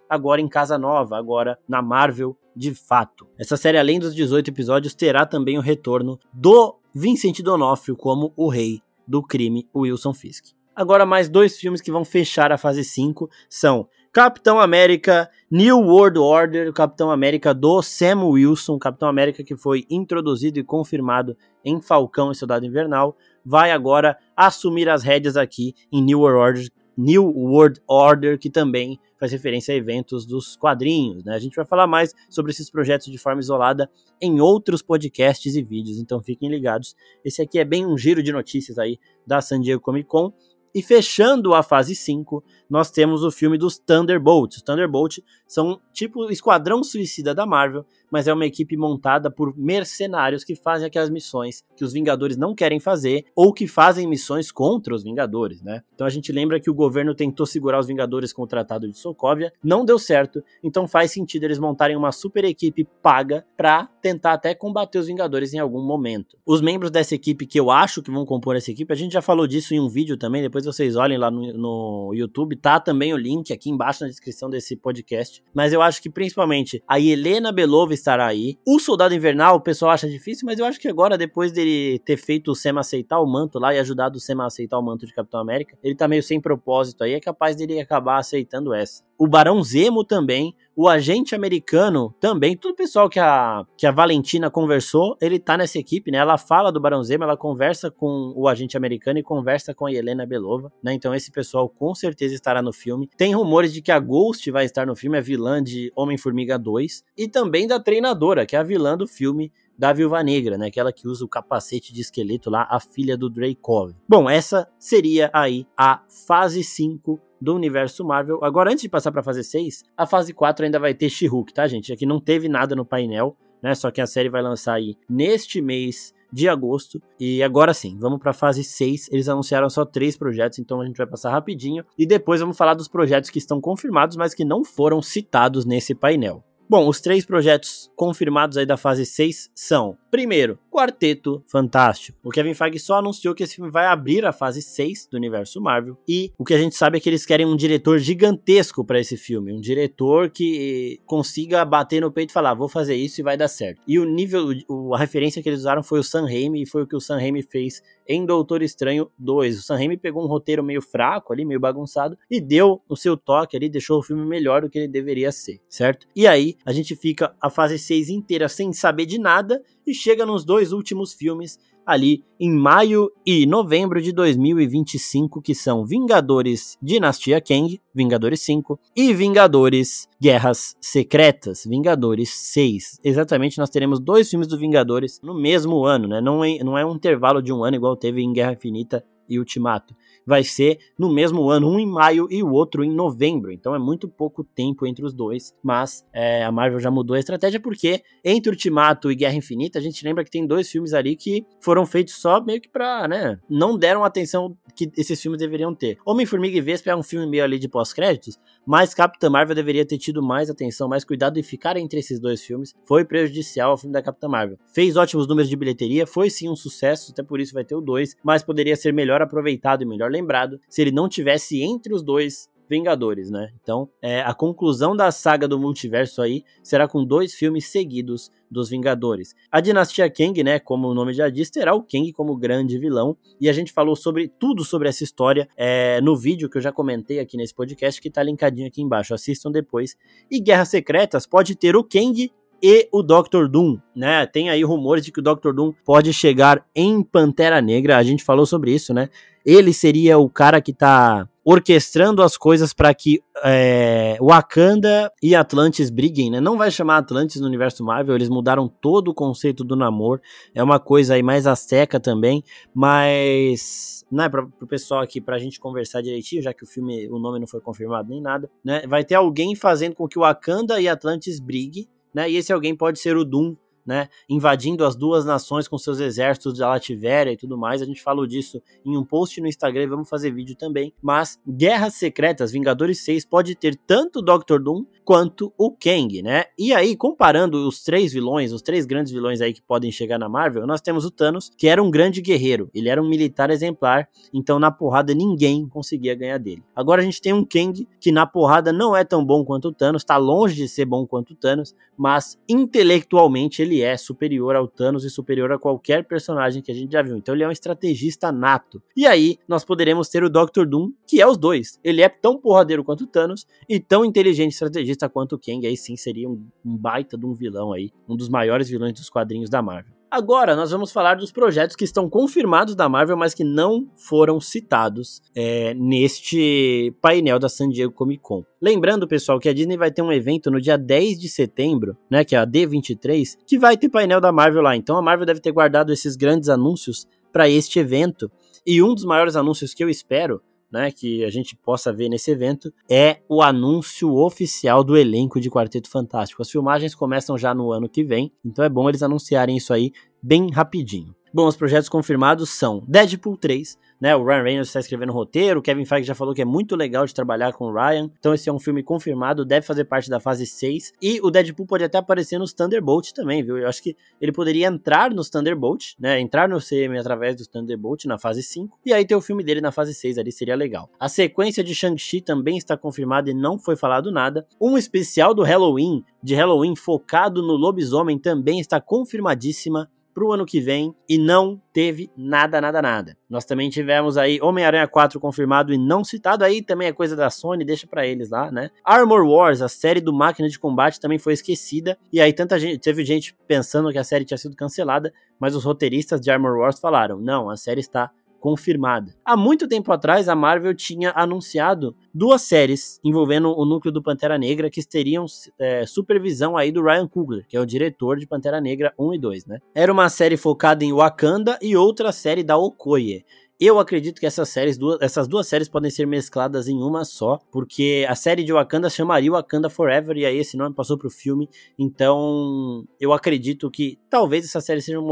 agora 0.08 0.40
em 0.40 0.48
Casa 0.48 0.78
Nova, 0.78 1.16
agora 1.16 1.58
na 1.68 1.82
Marvel 1.82 2.36
de 2.54 2.74
fato. 2.74 3.26
Essa 3.38 3.56
série, 3.56 3.78
além 3.78 3.98
dos 3.98 4.14
18 4.14 4.48
episódios, 4.48 4.94
terá 4.94 5.26
também 5.26 5.58
o 5.58 5.62
retorno 5.62 6.18
do 6.32 6.78
Vincent 6.94 7.40
D'Onofrio 7.40 7.96
como 7.96 8.32
o 8.36 8.48
rei 8.48 8.80
do 9.06 9.22
crime, 9.22 9.68
Wilson 9.74 10.14
Fisk. 10.14 10.54
Agora, 10.76 11.06
mais 11.06 11.28
dois 11.28 11.56
filmes 11.56 11.80
que 11.80 11.92
vão 11.92 12.04
fechar 12.04 12.50
a 12.50 12.58
fase 12.58 12.84
5 12.84 13.30
são 13.48 13.88
Capitão 14.12 14.60
América 14.60 15.28
New 15.50 15.80
World 15.80 16.18
Order, 16.18 16.72
Capitão 16.72 17.10
América 17.10 17.52
do 17.52 17.82
Sam 17.82 18.24
Wilson, 18.24 18.78
Capitão 18.78 19.08
América 19.08 19.42
que 19.42 19.56
foi 19.56 19.84
introduzido 19.90 20.58
e 20.58 20.64
confirmado 20.64 21.36
em 21.64 21.80
Falcão 21.80 22.30
e 22.30 22.34
Soldado 22.34 22.64
Invernal, 22.64 23.16
vai 23.44 23.72
agora 23.72 24.16
assumir 24.36 24.88
as 24.88 25.02
rédeas 25.02 25.36
aqui 25.36 25.74
em 25.92 26.00
New 26.00 26.20
World 26.20 26.38
Order, 26.38 26.70
New 26.96 27.24
World 27.24 27.80
Order, 27.86 28.38
que 28.38 28.50
também 28.50 28.98
faz 29.18 29.32
referência 29.32 29.74
a 29.74 29.76
eventos 29.76 30.26
dos 30.26 30.56
quadrinhos. 30.56 31.24
Né? 31.24 31.34
A 31.34 31.38
gente 31.38 31.56
vai 31.56 31.64
falar 31.64 31.86
mais 31.86 32.12
sobre 32.28 32.52
esses 32.52 32.70
projetos 32.70 33.10
de 33.10 33.18
forma 33.18 33.40
isolada 33.40 33.90
em 34.20 34.40
outros 34.40 34.82
podcasts 34.82 35.54
e 35.54 35.62
vídeos, 35.62 35.98
então 35.98 36.22
fiquem 36.22 36.48
ligados. 36.48 36.94
Esse 37.24 37.42
aqui 37.42 37.58
é 37.58 37.64
bem 37.64 37.86
um 37.86 37.96
giro 37.96 38.22
de 38.22 38.32
notícias 38.32 38.78
aí 38.78 38.98
da 39.26 39.40
San 39.40 39.60
Diego 39.60 39.80
Comic 39.80 40.08
Con. 40.08 40.32
E 40.74 40.82
fechando 40.82 41.54
a 41.54 41.62
fase 41.62 41.94
5, 41.94 42.42
nós 42.68 42.90
temos 42.90 43.22
o 43.22 43.30
filme 43.30 43.56
dos 43.56 43.78
Thunderbolts. 43.78 44.56
Os 44.56 44.62
Thunderbolts 44.62 45.22
são 45.54 45.80
tipo 45.92 46.24
o 46.24 46.30
esquadrão 46.32 46.82
suicida 46.82 47.32
da 47.32 47.46
Marvel, 47.46 47.86
mas 48.10 48.26
é 48.26 48.34
uma 48.34 48.44
equipe 48.44 48.76
montada 48.76 49.30
por 49.30 49.56
mercenários 49.56 50.42
que 50.42 50.56
fazem 50.56 50.86
aquelas 50.86 51.08
missões 51.08 51.62
que 51.76 51.84
os 51.84 51.92
Vingadores 51.92 52.36
não 52.36 52.56
querem 52.56 52.80
fazer 52.80 53.24
ou 53.36 53.52
que 53.52 53.68
fazem 53.68 54.08
missões 54.08 54.50
contra 54.50 54.92
os 54.92 55.04
Vingadores, 55.04 55.62
né? 55.62 55.82
Então 55.94 56.04
a 56.04 56.10
gente 56.10 56.32
lembra 56.32 56.58
que 56.58 56.68
o 56.68 56.74
governo 56.74 57.14
tentou 57.14 57.46
segurar 57.46 57.78
os 57.78 57.86
Vingadores 57.86 58.32
com 58.32 58.42
o 58.42 58.46
Tratado 58.48 58.88
de 58.88 58.98
Sokovia, 58.98 59.52
não 59.62 59.84
deu 59.84 59.96
certo, 59.96 60.42
então 60.60 60.88
faz 60.88 61.12
sentido 61.12 61.44
eles 61.44 61.60
montarem 61.60 61.96
uma 61.96 62.10
super 62.10 62.44
equipe 62.44 62.84
paga 63.00 63.46
para 63.56 63.86
tentar 64.02 64.32
até 64.32 64.56
combater 64.56 64.98
os 64.98 65.06
Vingadores 65.06 65.54
em 65.54 65.60
algum 65.60 65.82
momento. 65.82 66.36
Os 66.44 66.60
membros 66.60 66.90
dessa 66.90 67.14
equipe 67.14 67.46
que 67.46 67.60
eu 67.60 67.70
acho 67.70 68.02
que 68.02 68.10
vão 68.10 68.26
compor 68.26 68.56
essa 68.56 68.72
equipe, 68.72 68.92
a 68.92 68.96
gente 68.96 69.12
já 69.12 69.22
falou 69.22 69.46
disso 69.46 69.72
em 69.72 69.78
um 69.78 69.88
vídeo 69.88 70.16
também, 70.16 70.42
depois 70.42 70.64
vocês 70.64 70.96
olhem 70.96 71.16
lá 71.16 71.30
no, 71.30 71.52
no 71.52 72.12
YouTube, 72.12 72.56
tá 72.56 72.80
também 72.80 73.14
o 73.14 73.16
link 73.16 73.52
aqui 73.52 73.70
embaixo 73.70 74.02
na 74.02 74.10
descrição 74.10 74.50
desse 74.50 74.74
podcast. 74.74 75.43
Mas 75.52 75.72
eu 75.72 75.80
acho 75.80 76.02
que 76.02 76.10
principalmente 76.10 76.82
a 76.88 76.98
Helena 76.98 77.52
Belova 77.52 77.94
estará 77.94 78.26
aí. 78.26 78.58
O 78.66 78.78
Soldado 78.78 79.14
Invernal, 79.14 79.56
o 79.56 79.60
pessoal 79.60 79.92
acha 79.92 80.08
difícil, 80.08 80.46
mas 80.46 80.58
eu 80.58 80.64
acho 80.64 80.80
que 80.80 80.88
agora, 80.88 81.16
depois 81.16 81.52
dele 81.52 82.00
ter 82.04 82.16
feito 82.16 82.50
o 82.50 82.54
Sema 82.54 82.80
aceitar 82.80 83.20
o 83.20 83.26
manto 83.26 83.58
lá 83.58 83.74
e 83.74 83.78
ajudado 83.78 84.16
o 84.16 84.20
Sema 84.20 84.44
a 84.44 84.46
aceitar 84.46 84.78
o 84.78 84.82
manto 84.82 85.06
de 85.06 85.14
Capitão 85.14 85.40
América, 85.40 85.78
ele 85.82 85.94
tá 85.94 86.08
meio 86.08 86.22
sem 86.22 86.40
propósito 86.40 87.04
aí, 87.04 87.12
é 87.12 87.20
capaz 87.20 87.54
dele 87.56 87.80
acabar 87.80 88.18
aceitando 88.18 88.74
essa. 88.74 89.04
O 89.18 89.26
Barão 89.26 89.62
Zemo 89.62 90.04
também, 90.04 90.54
o 90.76 90.88
agente 90.88 91.34
americano 91.34 92.14
também, 92.18 92.56
todo 92.56 92.72
o 92.72 92.76
pessoal 92.76 93.08
que 93.08 93.20
a, 93.20 93.64
que 93.76 93.86
a 93.86 93.92
Valentina 93.92 94.50
conversou, 94.50 95.16
ele 95.20 95.38
tá 95.38 95.56
nessa 95.56 95.78
equipe, 95.78 96.10
né? 96.10 96.18
Ela 96.18 96.36
fala 96.36 96.72
do 96.72 96.80
Barão 96.80 97.02
Zemo, 97.02 97.22
ela 97.24 97.36
conversa 97.36 97.90
com 97.90 98.32
o 98.36 98.48
agente 98.48 98.76
americano 98.76 99.18
e 99.18 99.22
conversa 99.22 99.72
com 99.72 99.86
a 99.86 99.92
Helena 99.92 100.26
Belova, 100.26 100.72
né? 100.82 100.92
Então 100.92 101.14
esse 101.14 101.30
pessoal 101.30 101.68
com 101.68 101.94
certeza 101.94 102.34
estará 102.34 102.60
no 102.60 102.72
filme. 102.72 103.08
Tem 103.16 103.34
rumores 103.34 103.72
de 103.72 103.80
que 103.80 103.92
a 103.92 104.00
Ghost 104.00 104.50
vai 104.50 104.64
estar 104.64 104.86
no 104.86 104.96
filme, 104.96 105.16
a 105.16 105.20
vilã 105.20 105.62
de 105.62 105.92
Homem-Formiga 105.94 106.58
2, 106.58 107.04
e 107.16 107.28
também 107.28 107.68
da 107.68 107.78
treinadora, 107.78 108.44
que 108.44 108.56
é 108.56 108.58
a 108.58 108.64
vilã 108.64 108.96
do 108.96 109.06
filme 109.06 109.52
da 109.78 109.92
Viúva 109.92 110.22
Negra, 110.22 110.56
né? 110.56 110.66
Aquela 110.66 110.92
que 110.92 111.06
usa 111.06 111.24
o 111.24 111.28
capacete 111.28 111.92
de 111.92 112.00
esqueleto 112.00 112.50
lá, 112.50 112.66
a 112.70 112.80
filha 112.80 113.16
do 113.16 113.28
Dreykov. 113.28 113.92
Bom, 114.08 114.30
essa 114.30 114.68
seria 114.78 115.30
aí 115.32 115.66
a 115.76 116.02
fase 116.26 116.62
5 116.62 117.20
do 117.44 117.54
universo 117.54 118.04
Marvel. 118.04 118.42
Agora, 118.42 118.70
antes 118.70 118.82
de 118.82 118.88
passar 118.88 119.12
para 119.12 119.20
a 119.20 119.24
fase 119.24 119.44
6, 119.44 119.84
a 119.96 120.06
fase 120.06 120.32
4 120.32 120.64
ainda 120.64 120.80
vai 120.80 120.94
ter 120.94 121.10
She-Hulk, 121.10 121.52
tá, 121.52 121.66
gente? 121.68 121.92
Aqui 121.92 122.06
não 122.06 122.18
teve 122.18 122.48
nada 122.48 122.74
no 122.74 122.84
painel, 122.84 123.36
né? 123.62 123.74
Só 123.74 123.90
que 123.90 124.00
a 124.00 124.06
série 124.06 124.30
vai 124.30 124.42
lançar 124.42 124.74
aí 124.74 124.96
neste 125.08 125.60
mês 125.60 126.14
de 126.32 126.48
agosto. 126.48 127.00
E 127.20 127.42
agora 127.42 127.72
sim, 127.74 127.96
vamos 128.00 128.18
para 128.18 128.30
a 128.30 128.34
fase 128.34 128.64
6. 128.64 129.08
Eles 129.12 129.28
anunciaram 129.28 129.68
só 129.68 129.84
três 129.84 130.16
projetos, 130.16 130.58
então 130.58 130.80
a 130.80 130.86
gente 130.86 130.96
vai 130.96 131.06
passar 131.06 131.30
rapidinho. 131.30 131.84
E 131.98 132.06
depois 132.06 132.40
vamos 132.40 132.56
falar 132.56 132.74
dos 132.74 132.88
projetos 132.88 133.30
que 133.30 133.38
estão 133.38 133.60
confirmados, 133.60 134.16
mas 134.16 134.34
que 134.34 134.44
não 134.44 134.64
foram 134.64 135.00
citados 135.02 135.64
nesse 135.64 135.94
painel. 135.94 136.42
Bom, 136.68 136.88
os 136.88 136.98
três 136.98 137.26
projetos 137.26 137.90
confirmados 137.94 138.56
aí 138.56 138.64
da 138.64 138.78
fase 138.78 139.04
6 139.04 139.50
são, 139.54 139.98
primeiro, 140.14 140.56
Quarteto 140.70 141.42
Fantástico. 141.44 142.16
O 142.22 142.30
Kevin 142.30 142.54
Feige 142.54 142.78
só 142.78 142.98
anunciou 142.98 143.34
que 143.34 143.42
esse 143.42 143.56
filme 143.56 143.68
vai 143.68 143.86
abrir 143.86 144.24
a 144.24 144.32
fase 144.32 144.62
6 144.62 145.08
do 145.10 145.16
universo 145.16 145.60
Marvel 145.60 145.98
e 146.06 146.30
o 146.38 146.44
que 146.44 146.54
a 146.54 146.58
gente 146.58 146.76
sabe 146.76 146.98
é 146.98 147.00
que 147.00 147.08
eles 147.08 147.26
querem 147.26 147.44
um 147.44 147.56
diretor 147.56 147.98
gigantesco 147.98 148.84
para 148.84 149.00
esse 149.00 149.16
filme, 149.16 149.52
um 149.52 149.60
diretor 149.60 150.30
que 150.30 151.00
consiga 151.04 151.64
bater 151.64 152.00
no 152.00 152.12
peito 152.12 152.30
e 152.30 152.32
falar, 152.32 152.54
vou 152.54 152.68
fazer 152.68 152.94
isso 152.94 153.20
e 153.20 153.24
vai 153.24 153.36
dar 153.36 153.48
certo. 153.48 153.82
E 153.88 153.98
o 153.98 154.04
nível, 154.04 154.50
a 154.92 154.98
referência 154.98 155.42
que 155.42 155.48
eles 155.48 155.58
usaram 155.58 155.82
foi 155.82 155.98
o 155.98 156.04
Sam 156.04 156.26
Raimi 156.26 156.62
e 156.62 156.66
foi 156.66 156.84
o 156.84 156.86
que 156.86 156.94
o 156.94 157.00
Sam 157.00 157.16
Raimi 157.16 157.42
fez 157.42 157.82
em 158.06 158.24
Doutor 158.24 158.62
Estranho 158.62 159.10
2. 159.18 159.58
O 159.58 159.62
Sam 159.62 159.76
Raimi 159.76 159.96
pegou 159.96 160.22
um 160.22 160.28
roteiro 160.28 160.62
meio 160.62 160.80
fraco 160.80 161.32
ali, 161.32 161.44
meio 161.44 161.58
bagunçado, 161.58 162.16
e 162.30 162.40
deu 162.40 162.80
o 162.88 162.96
seu 162.96 163.16
toque 163.16 163.56
ali, 163.56 163.68
deixou 163.68 163.98
o 163.98 164.02
filme 164.02 164.24
melhor 164.24 164.62
do 164.62 164.70
que 164.70 164.78
ele 164.78 164.88
deveria 164.88 165.32
ser, 165.32 165.60
certo? 165.68 166.06
E 166.14 166.24
aí, 166.24 166.56
a 166.64 166.72
gente 166.72 166.94
fica 166.94 167.34
a 167.40 167.50
fase 167.50 167.80
6 167.80 168.10
inteira 168.10 168.48
sem 168.48 168.72
saber 168.72 169.06
de 169.06 169.18
nada 169.18 169.60
e 169.86 169.94
chega 169.94 170.24
nos 170.24 170.44
dois 170.44 170.72
últimos 170.72 171.12
filmes 171.12 171.58
ali 171.86 172.24
em 172.40 172.50
maio 172.50 173.10
e 173.26 173.46
novembro 173.46 174.00
de 174.00 174.12
2025, 174.12 175.42
que 175.42 175.54
são 175.54 175.84
Vingadores 175.84 176.78
Dinastia 176.82 177.40
Kang, 177.40 177.80
Vingadores 177.94 178.40
5, 178.40 178.78
e 178.96 179.12
Vingadores 179.12 180.08
Guerras 180.20 180.74
Secretas, 180.80 181.64
Vingadores 181.66 182.30
6. 182.30 183.00
Exatamente, 183.04 183.58
nós 183.58 183.70
teremos 183.70 184.00
dois 184.00 184.30
filmes 184.30 184.48
do 184.48 184.58
Vingadores 184.58 185.20
no 185.22 185.34
mesmo 185.34 185.84
ano, 185.84 186.08
né? 186.08 186.20
Não 186.20 186.44
é, 186.44 186.58
não 186.64 186.78
é 186.78 186.84
um 186.84 186.94
intervalo 186.94 187.42
de 187.42 187.52
um 187.52 187.62
ano 187.64 187.76
igual 187.76 187.96
teve 187.96 188.22
em 188.22 188.32
Guerra 188.32 188.54
Infinita 188.54 189.04
e 189.28 189.38
Ultimato 189.38 189.94
vai 190.26 190.42
ser 190.42 190.78
no 190.98 191.12
mesmo 191.12 191.48
ano, 191.50 191.68
um 191.68 191.78
em 191.78 191.86
maio 191.86 192.26
e 192.30 192.42
o 192.42 192.50
outro 192.50 192.82
em 192.82 192.92
novembro. 192.92 193.52
Então 193.52 193.74
é 193.74 193.78
muito 193.78 194.08
pouco 194.08 194.42
tempo 194.42 194.86
entre 194.86 195.04
os 195.04 195.12
dois. 195.12 195.54
Mas 195.62 196.04
é, 196.12 196.44
a 196.44 196.52
Marvel 196.52 196.80
já 196.80 196.90
mudou 196.90 197.16
a 197.16 197.18
estratégia 197.18 197.60
porque 197.60 198.02
entre 198.24 198.50
Ultimato 198.50 199.10
e 199.10 199.14
Guerra 199.14 199.36
Infinita, 199.36 199.78
a 199.78 199.82
gente 199.82 200.04
lembra 200.04 200.24
que 200.24 200.30
tem 200.30 200.46
dois 200.46 200.70
filmes 200.70 200.94
ali 200.94 201.16
que 201.16 201.44
foram 201.60 201.84
feitos 201.86 202.14
só 202.14 202.42
meio 202.42 202.60
que 202.60 202.68
pra, 202.68 203.06
né? 203.06 203.38
Não 203.48 203.76
deram 203.76 204.04
a 204.04 204.06
atenção 204.06 204.56
que 204.74 204.90
esses 204.96 205.20
filmes 205.20 205.38
deveriam 205.38 205.74
ter. 205.74 205.98
Homem-Formiga 206.04 206.56
e 206.56 206.60
Vespa 206.60 206.90
é 206.90 206.96
um 206.96 207.02
filme 207.02 207.26
meio 207.26 207.44
ali 207.44 207.58
de 207.58 207.68
pós-créditos, 207.68 208.38
mas 208.66 208.94
Capitã 208.94 209.28
Marvel 209.28 209.54
deveria 209.54 209.84
ter 209.84 209.98
tido 209.98 210.22
mais 210.22 210.50
atenção, 210.50 210.88
mais 210.88 211.04
cuidado 211.04 211.38
e 211.38 211.42
ficar 211.42 211.76
entre 211.76 211.98
esses 211.98 212.18
dois 212.18 212.42
filmes 212.42 212.74
foi 212.84 213.04
prejudicial 213.04 213.72
ao 213.72 213.78
filme 213.78 213.92
da 213.92 214.02
Capitã 214.02 214.28
Marvel. 214.28 214.58
Fez 214.72 214.96
ótimos 214.96 215.26
números 215.26 215.48
de 215.48 215.56
bilheteria, 215.56 216.06
foi 216.06 216.30
sim 216.30 216.48
um 216.48 216.56
sucesso, 216.56 217.12
até 217.12 217.22
por 217.22 217.40
isso 217.40 217.54
vai 217.54 217.64
ter 217.64 217.74
o 217.74 217.80
2, 217.80 218.16
mas 218.22 218.42
poderia 218.42 218.76
ser 218.76 218.92
melhor 218.92 219.20
aproveitado 219.20 219.82
e 219.82 219.86
melhor 219.86 220.10
lembrado 220.10 220.60
se 220.68 220.80
ele 220.80 220.92
não 220.92 221.08
tivesse 221.08 221.62
entre 221.62 221.94
os 221.94 222.02
dois 222.02 222.48
Vingadores, 222.68 223.30
né? 223.30 223.50
Então, 223.62 223.88
é, 224.00 224.20
a 224.20 224.32
conclusão 224.34 224.96
da 224.96 225.10
saga 225.10 225.46
do 225.46 225.58
multiverso 225.58 226.22
aí 226.22 226.42
será 226.62 226.88
com 226.88 227.04
dois 227.04 227.34
filmes 227.34 227.66
seguidos 227.66 228.30
dos 228.50 228.70
Vingadores. 228.70 229.34
A 229.50 229.60
dinastia 229.60 230.08
Kang, 230.10 230.42
né, 230.42 230.58
como 230.58 230.88
o 230.88 230.94
nome 230.94 231.12
já 231.12 231.28
diz, 231.28 231.50
terá 231.50 231.74
o 231.74 231.82
Kang 231.82 232.12
como 232.12 232.36
grande 232.36 232.78
vilão, 232.78 233.16
e 233.40 233.48
a 233.48 233.52
gente 233.52 233.72
falou 233.72 233.96
sobre 233.96 234.28
tudo 234.28 234.64
sobre 234.64 234.88
essa 234.88 235.04
história 235.04 235.48
é, 235.56 236.00
no 236.00 236.16
vídeo 236.16 236.48
que 236.48 236.56
eu 236.56 236.62
já 236.62 236.72
comentei 236.72 237.18
aqui 237.18 237.36
nesse 237.36 237.54
podcast, 237.54 238.00
que 238.00 238.10
tá 238.10 238.22
linkadinho 238.22 238.66
aqui 238.66 238.80
embaixo, 238.80 239.14
assistam 239.14 239.50
depois. 239.50 239.96
E 240.30 240.40
Guerras 240.40 240.68
Secretas 240.68 241.26
pode 241.26 241.54
ter 241.56 241.76
o 241.76 241.84
Kang 241.84 242.30
e 242.62 242.88
o 242.90 243.02
Doctor 243.02 243.46
Doom, 243.48 243.76
né? 243.94 244.24
Tem 244.24 244.48
aí 244.48 244.64
rumores 244.64 245.04
de 245.04 245.12
que 245.12 245.20
o 245.20 245.22
Doctor 245.22 245.52
Doom 245.52 245.72
pode 245.84 246.14
chegar 246.14 246.64
em 246.74 247.02
Pantera 247.02 247.60
Negra, 247.60 247.98
a 247.98 248.02
gente 248.02 248.24
falou 248.24 248.46
sobre 248.46 248.72
isso, 248.72 248.94
né? 248.94 249.10
Ele 249.44 249.72
seria 249.72 250.16
o 250.16 250.30
cara 250.30 250.62
que 250.62 250.72
tá 250.72 251.28
orquestrando 251.44 252.22
as 252.22 252.36
coisas 252.36 252.72
para 252.72 252.94
que 252.94 253.20
é, 253.44 254.16
Wakanda 254.20 255.12
e 255.22 255.34
Atlantis 255.34 255.90
briguem, 255.90 256.30
né? 256.30 256.40
Não 256.40 256.56
vai 256.56 256.70
chamar 256.70 256.96
Atlantis 256.98 257.40
no 257.40 257.46
universo 257.46 257.84
Marvel, 257.84 258.14
eles 258.14 258.28
mudaram 258.28 258.66
todo 258.66 259.08
o 259.08 259.14
conceito 259.14 259.62
do 259.62 259.76
namoro. 259.76 260.20
É 260.54 260.62
uma 260.62 260.80
coisa 260.80 261.14
aí 261.14 261.22
mais 261.22 261.46
azteca 261.46 262.00
também, 262.00 262.42
mas 262.74 264.04
né, 264.10 264.28
para 264.28 264.44
o 264.44 264.66
pessoal 264.66 265.02
aqui 265.02 265.20
para 265.20 265.36
a 265.36 265.38
gente 265.38 265.60
conversar 265.60 266.00
direitinho, 266.00 266.42
já 266.42 266.54
que 266.54 266.64
o 266.64 266.66
filme, 266.66 267.08
o 267.10 267.18
nome 267.18 267.38
não 267.38 267.46
foi 267.46 267.60
confirmado 267.60 268.08
nem 268.08 268.22
nada, 268.22 268.50
né? 268.64 268.86
Vai 268.86 269.04
ter 269.04 269.16
alguém 269.16 269.54
fazendo 269.54 269.94
com 269.94 270.08
que 270.08 270.18
Wakanda 270.18 270.80
e 270.80 270.88
Atlantis 270.88 271.40
briguem, 271.40 271.86
né? 272.14 272.30
E 272.30 272.36
esse 272.36 272.52
alguém 272.52 272.74
pode 272.74 272.98
ser 272.98 273.16
o 273.16 273.24
Doom 273.24 273.54
né, 273.86 274.08
invadindo 274.28 274.84
as 274.84 274.96
duas 274.96 275.24
nações 275.24 275.68
com 275.68 275.78
seus 275.78 276.00
exércitos 276.00 276.54
de 276.54 276.60
Lativéria 276.60 277.32
e 277.32 277.36
tudo 277.36 277.56
mais. 277.58 277.82
A 277.82 277.84
gente 277.84 278.02
falou 278.02 278.26
disso 278.26 278.62
em 278.84 278.96
um 278.96 279.04
post 279.04 279.40
no 279.40 279.46
Instagram, 279.46 279.88
vamos 279.88 280.08
fazer 280.08 280.30
vídeo 280.30 280.56
também. 280.56 280.92
Mas 281.02 281.38
Guerras 281.46 281.94
Secretas, 281.94 282.52
Vingadores 282.52 283.04
6 283.04 283.26
pode 283.26 283.54
ter 283.54 283.76
tanto 283.76 284.18
o 284.20 284.22
Doctor 284.22 284.62
Doom 284.62 284.84
quanto 285.04 285.52
o 285.58 285.70
Kang, 285.70 286.22
né? 286.22 286.44
E 286.58 286.72
aí, 286.72 286.96
comparando 286.96 287.68
os 287.68 287.82
três 287.82 288.12
vilões, 288.12 288.52
os 288.52 288.62
três 288.62 288.86
grandes 288.86 289.12
vilões 289.12 289.40
aí 289.40 289.52
que 289.52 289.60
podem 289.60 289.92
chegar 289.92 290.18
na 290.18 290.28
Marvel, 290.28 290.66
nós 290.66 290.80
temos 290.80 291.04
o 291.04 291.10
Thanos, 291.10 291.50
que 291.56 291.68
era 291.68 291.82
um 291.82 291.90
grande 291.90 292.22
guerreiro, 292.22 292.70
ele 292.74 292.88
era 292.88 293.02
um 293.02 293.08
militar 293.08 293.50
exemplar, 293.50 294.08
então 294.32 294.58
na 294.58 294.70
porrada 294.70 295.14
ninguém 295.14 295.68
conseguia 295.68 296.14
ganhar 296.14 296.38
dele. 296.38 296.62
Agora 296.74 297.02
a 297.02 297.04
gente 297.04 297.20
tem 297.20 297.32
um 297.32 297.44
Kang 297.44 297.86
que 298.00 298.10
na 298.10 298.26
porrada 298.26 298.72
não 298.72 298.96
é 298.96 299.04
tão 299.04 299.24
bom 299.24 299.44
quanto 299.44 299.68
o 299.68 299.72
Thanos, 299.72 300.04
tá 300.04 300.16
longe 300.16 300.54
de 300.54 300.68
ser 300.68 300.86
bom 300.86 301.06
quanto 301.06 301.32
o 301.32 301.36
Thanos, 301.36 301.74
mas 301.96 302.38
intelectualmente 302.48 303.60
ele 303.60 303.73
é 303.82 303.96
superior 303.96 304.56
ao 304.56 304.66
Thanos 304.66 305.04
e 305.04 305.10
superior 305.10 305.52
a 305.52 305.58
qualquer 305.58 306.04
personagem 306.04 306.62
que 306.62 306.70
a 306.70 306.74
gente 306.74 306.92
já 306.92 307.02
viu. 307.02 307.16
Então 307.16 307.34
ele 307.34 307.44
é 307.44 307.48
um 307.48 307.52
estrategista 307.52 308.30
nato. 308.30 308.82
E 308.96 309.06
aí 309.06 309.38
nós 309.48 309.64
poderemos 309.64 310.08
ter 310.08 310.24
o 310.24 310.30
Doctor 310.30 310.66
Doom, 310.66 310.92
que 311.06 311.20
é 311.20 311.26
os 311.26 311.36
dois. 311.36 311.78
Ele 311.82 312.02
é 312.02 312.08
tão 312.08 312.38
porradeiro 312.38 312.84
quanto 312.84 313.04
o 313.04 313.06
Thanos 313.06 313.46
e 313.68 313.80
tão 313.80 314.04
inteligente 314.04 314.52
estrategista 314.52 315.08
quanto 315.08 315.36
o 315.36 315.38
Kang, 315.38 315.66
aí 315.66 315.76
sim 315.76 315.96
seria 315.96 316.28
um, 316.28 316.46
um 316.64 316.76
baita 316.76 317.16
de 317.16 317.26
um 317.26 317.34
vilão 317.34 317.72
aí, 317.72 317.90
um 318.08 318.16
dos 318.16 318.28
maiores 318.28 318.68
vilões 318.68 318.92
dos 318.92 319.10
quadrinhos 319.10 319.50
da 319.50 319.62
Marvel. 319.62 320.03
Agora 320.10 320.54
nós 320.54 320.70
vamos 320.70 320.92
falar 320.92 321.14
dos 321.16 321.32
projetos 321.32 321.74
que 321.74 321.84
estão 321.84 322.08
confirmados 322.08 322.74
da 322.74 322.88
Marvel, 322.88 323.16
mas 323.16 323.34
que 323.34 323.42
não 323.42 323.86
foram 323.96 324.40
citados 324.40 325.20
é, 325.34 325.74
neste 325.74 326.94
painel 327.02 327.38
da 327.38 327.48
San 327.48 327.68
Diego 327.68 327.92
Comic 327.92 328.22
Con. 328.22 328.44
Lembrando, 328.62 329.08
pessoal, 329.08 329.40
que 329.40 329.48
a 329.48 329.52
Disney 329.52 329.76
vai 329.76 329.90
ter 329.90 330.02
um 330.02 330.12
evento 330.12 330.50
no 330.50 330.60
dia 330.60 330.78
10 330.78 331.18
de 331.18 331.28
setembro, 331.28 331.96
né, 332.10 332.24
que 332.24 332.36
é 332.36 332.38
a 332.38 332.46
D23, 332.46 333.36
que 333.46 333.58
vai 333.58 333.76
ter 333.76 333.88
painel 333.88 334.20
da 334.20 334.30
Marvel 334.30 334.62
lá. 334.62 334.76
Então 334.76 334.96
a 334.96 335.02
Marvel 335.02 335.26
deve 335.26 335.40
ter 335.40 335.52
guardado 335.52 335.92
esses 335.92 336.14
grandes 336.14 336.48
anúncios 336.48 337.06
para 337.32 337.48
este 337.48 337.80
evento. 337.80 338.30
E 338.64 338.80
um 338.82 338.94
dos 338.94 339.04
maiores 339.04 339.34
anúncios 339.34 339.74
que 339.74 339.82
eu 339.82 339.90
espero 339.90 340.40
né, 340.74 340.90
que 340.90 341.24
a 341.24 341.30
gente 341.30 341.54
possa 341.54 341.92
ver 341.92 342.08
nesse 342.08 342.32
evento 342.32 342.74
é 342.90 343.18
o 343.28 343.40
anúncio 343.40 344.12
oficial 344.12 344.82
do 344.82 344.96
elenco 344.96 345.40
de 345.40 345.48
Quarteto 345.48 345.88
Fantástico. 345.88 346.42
As 346.42 346.50
filmagens 346.50 346.96
começam 346.96 347.38
já 347.38 347.54
no 347.54 347.70
ano 347.70 347.88
que 347.88 348.02
vem, 348.02 348.32
então 348.44 348.64
é 348.64 348.68
bom 348.68 348.88
eles 348.88 349.00
anunciarem 349.00 349.56
isso 349.56 349.72
aí 349.72 349.92
bem 350.20 350.50
rapidinho. 350.50 351.14
Bom, 351.34 351.48
os 351.48 351.56
projetos 351.56 351.88
confirmados 351.88 352.50
são 352.50 352.84
Deadpool 352.86 353.36
3, 353.36 353.76
né? 354.00 354.14
O 354.14 354.24
Ryan 354.24 354.42
Reynolds 354.44 354.68
está 354.68 354.78
escrevendo 354.78 355.10
o 355.10 355.12
roteiro, 355.12 355.58
o 355.58 355.62
Kevin 355.64 355.84
Feige 355.84 356.06
já 356.06 356.14
falou 356.14 356.32
que 356.32 356.40
é 356.40 356.44
muito 356.44 356.76
legal 356.76 357.04
de 357.04 357.12
trabalhar 357.12 357.52
com 357.54 357.64
o 357.64 357.74
Ryan. 357.74 358.08
Então 358.20 358.32
esse 358.32 358.48
é 358.48 358.52
um 358.52 358.60
filme 358.60 358.84
confirmado, 358.84 359.44
deve 359.44 359.66
fazer 359.66 359.84
parte 359.84 360.08
da 360.08 360.20
fase 360.20 360.46
6. 360.46 360.92
E 361.02 361.18
o 361.24 361.32
Deadpool 361.32 361.66
pode 361.66 361.82
até 361.82 361.98
aparecer 361.98 362.38
nos 362.38 362.52
Thunderbolt 362.52 363.10
também, 363.10 363.42
viu? 363.42 363.58
Eu 363.58 363.66
acho 363.66 363.82
que 363.82 363.96
ele 364.20 364.30
poderia 364.30 364.68
entrar 364.68 365.10
nos 365.10 365.28
Thunderbolt, 365.28 365.94
né? 365.98 366.20
Entrar 366.20 366.48
no 366.48 366.60
CM 366.60 366.96
através 366.96 367.34
dos 367.34 367.48
Thunderbolt 367.48 368.04
na 368.04 368.16
fase 368.16 368.40
5. 368.40 368.78
E 368.86 368.92
aí 368.92 369.04
ter 369.04 369.16
o 369.16 369.20
filme 369.20 369.42
dele 369.42 369.60
na 369.60 369.72
fase 369.72 369.92
6 369.92 370.18
ali 370.18 370.30
seria 370.30 370.54
legal. 370.54 370.88
A 371.00 371.08
sequência 371.08 371.64
de 371.64 371.74
Shang-Chi 371.74 372.20
também 372.20 372.58
está 372.58 372.76
confirmada 372.76 373.28
e 373.28 373.34
não 373.34 373.58
foi 373.58 373.74
falado 373.74 374.12
nada. 374.12 374.46
Um 374.60 374.78
especial 374.78 375.34
do 375.34 375.42
Halloween, 375.42 376.04
de 376.22 376.36
Halloween 376.36 376.76
focado 376.76 377.42
no 377.42 377.54
lobisomem, 377.54 378.20
também 378.20 378.60
está 378.60 378.80
confirmadíssima 378.80 379.90
pro 380.14 380.32
ano 380.32 380.46
que 380.46 380.60
vem 380.60 380.94
e 381.08 381.18
não 381.18 381.60
teve 381.72 382.08
nada, 382.16 382.60
nada, 382.60 382.80
nada. 382.80 383.16
Nós 383.28 383.44
também 383.44 383.68
tivemos 383.68 384.16
aí 384.16 384.40
Homem-Aranha 384.40 384.86
4 384.86 385.18
confirmado 385.18 385.74
e 385.74 385.78
não 385.78 386.04
citado, 386.04 386.44
aí 386.44 386.62
também 386.62 386.88
é 386.88 386.92
coisa 386.92 387.16
da 387.16 387.28
Sony, 387.28 387.64
deixa 387.64 387.86
para 387.86 388.06
eles 388.06 388.30
lá, 388.30 388.50
né? 388.52 388.70
Armor 388.84 389.26
Wars, 389.26 389.60
a 389.60 389.68
série 389.68 390.00
do 390.00 390.12
Máquina 390.12 390.48
de 390.48 390.58
Combate 390.58 391.00
também 391.00 391.18
foi 391.18 391.32
esquecida, 391.32 391.98
e 392.12 392.20
aí 392.20 392.32
tanta 392.32 392.58
gente, 392.58 392.78
teve 392.78 393.04
gente 393.04 393.34
pensando 393.48 393.90
que 393.90 393.98
a 393.98 394.04
série 394.04 394.24
tinha 394.24 394.38
sido 394.38 394.54
cancelada, 394.54 395.12
mas 395.38 395.56
os 395.56 395.64
roteiristas 395.64 396.20
de 396.20 396.30
Armor 396.30 396.58
Wars 396.58 396.78
falaram: 396.78 397.20
"Não, 397.20 397.50
a 397.50 397.56
série 397.56 397.80
está 397.80 398.10
confirmada. 398.44 399.16
Há 399.24 399.38
muito 399.38 399.66
tempo 399.66 399.90
atrás, 399.90 400.28
a 400.28 400.36
Marvel 400.36 400.74
tinha 400.74 401.14
anunciado 401.16 401.96
duas 402.12 402.42
séries 402.42 403.00
envolvendo 403.02 403.48
o 403.58 403.64
núcleo 403.64 403.90
do 403.90 404.02
Pantera 404.02 404.36
Negra 404.36 404.68
que 404.68 404.86
teriam 404.86 405.24
é, 405.58 405.86
supervisão 405.86 406.54
aí 406.54 406.70
do 406.70 406.82
Ryan 406.82 407.08
Coogler, 407.08 407.46
que 407.48 407.56
é 407.56 407.60
o 407.60 407.64
diretor 407.64 408.18
de 408.18 408.26
Pantera 408.26 408.60
Negra 408.60 408.92
1 408.98 409.14
e 409.14 409.18
2, 409.18 409.46
né? 409.46 409.60
Era 409.74 409.90
uma 409.90 410.10
série 410.10 410.36
focada 410.36 410.84
em 410.84 410.92
Wakanda 410.92 411.58
e 411.62 411.74
outra 411.74 412.12
série 412.12 412.42
da 412.42 412.58
Okoye. 412.58 413.24
Eu 413.66 413.78
acredito 413.78 414.20
que 414.20 414.26
essas 414.26 414.50
séries, 414.50 414.76
duas, 414.76 415.00
essas 415.00 415.26
duas 415.26 415.48
séries 415.48 415.70
podem 415.70 415.90
ser 415.90 416.06
mescladas 416.06 416.68
em 416.68 416.82
uma 416.82 417.02
só, 417.02 417.38
porque 417.50 418.04
a 418.06 418.14
série 418.14 418.44
de 418.44 418.52
Wakanda 418.52 418.90
chamaria 418.90 419.30
Wakanda 419.30 419.70
Forever 419.70 420.18
e 420.18 420.26
aí 420.26 420.36
esse 420.36 420.54
nome 420.54 420.74
passou 420.74 420.98
pro 420.98 421.08
filme. 421.08 421.48
Então, 421.78 422.86
eu 423.00 423.10
acredito 423.14 423.70
que 423.70 423.98
talvez 424.10 424.44
essas 424.44 424.66
séries 424.66 424.84
sejam 424.84 425.02